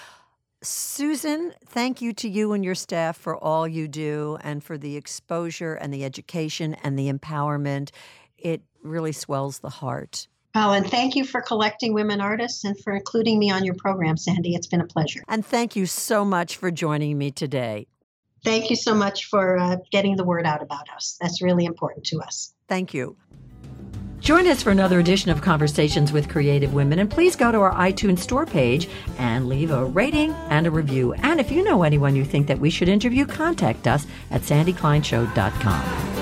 Susan, 0.63 1.53
thank 1.67 2.01
you 2.01 2.13
to 2.13 2.29
you 2.29 2.53
and 2.53 2.65
your 2.65 2.75
staff 2.75 3.17
for 3.17 3.37
all 3.37 3.67
you 3.67 3.89
do 3.89 4.39
and 4.43 4.63
for 4.63 4.79
the 4.79 4.97
exposure 4.97 5.75
and 5.75 5.93
the 5.93 6.05
education 6.05 6.75
and 6.85 6.97
the 6.97 7.13
empowerment. 7.13 7.91
It 8.39 8.63
really 8.83 9.13
swells 9.13 9.59
the 9.59 9.69
heart. 9.69 10.29
Oh, 10.55 10.73
and 10.73 10.87
thank 10.87 11.17
you 11.17 11.25
for 11.25 11.41
collecting 11.41 11.95
women 11.95 12.21
artists 12.21 12.65
and 12.65 12.79
for 12.79 12.95
including 12.95 13.39
me 13.39 13.51
on 13.51 13.65
your 13.65 13.75
program, 13.75 14.17
Sandy. 14.17 14.55
It's 14.55 14.67
been 14.67 14.83
a 14.83 14.87
pleasure. 14.87 15.23
And 15.29 15.45
thank 15.45 15.75
you 15.75 15.87
so 15.87 16.25
much 16.25 16.57
for 16.57 16.71
joining 16.71 17.19
me 17.19 17.31
today. 17.31 17.87
Thank 18.45 18.71
you 18.71 18.77
so 18.77 18.95
much 18.95 19.27
for 19.27 19.57
uh, 19.57 19.77
getting 19.91 20.17
the 20.17 20.25
word 20.25 20.47
out 20.47 20.63
about 20.63 20.89
us. 20.95 21.17
That's 21.21 21.43
really 21.43 21.65
important 21.65 22.07
to 22.07 22.21
us. 22.21 22.53
Thank 22.69 22.93
you. 22.93 23.17
Join 24.23 24.47
us 24.47 24.63
for 24.63 24.71
another 24.71 25.01
edition 25.01 25.33
of 25.33 25.43
Conversations 25.43 26.13
with 26.13 26.29
Creative 26.29 26.73
Women, 26.73 27.01
and 27.01 27.11
please 27.11 27.35
go 27.35 27.51
to 27.51 27.59
our 27.59 27.75
iTunes 27.75 28.21
store 28.21 28.47
page 28.47 28.89
and 29.19 29.49
leave 29.49 29.73
a 29.73 29.85
rating 29.85 30.31
and 30.49 30.65
a 30.65 30.71
review. 30.71 31.13
And 31.15 31.41
if 31.41 31.51
you 31.51 31.65
know 31.65 31.83
anyone 31.83 32.15
you 32.15 32.25
think 32.25 32.47
that 32.47 32.61
we 32.61 32.71
should 32.71 32.89
interview, 32.89 33.27
contact 33.27 33.89
us 33.89 34.07
at 34.31 34.43
sandykleinshow.com. 34.43 36.22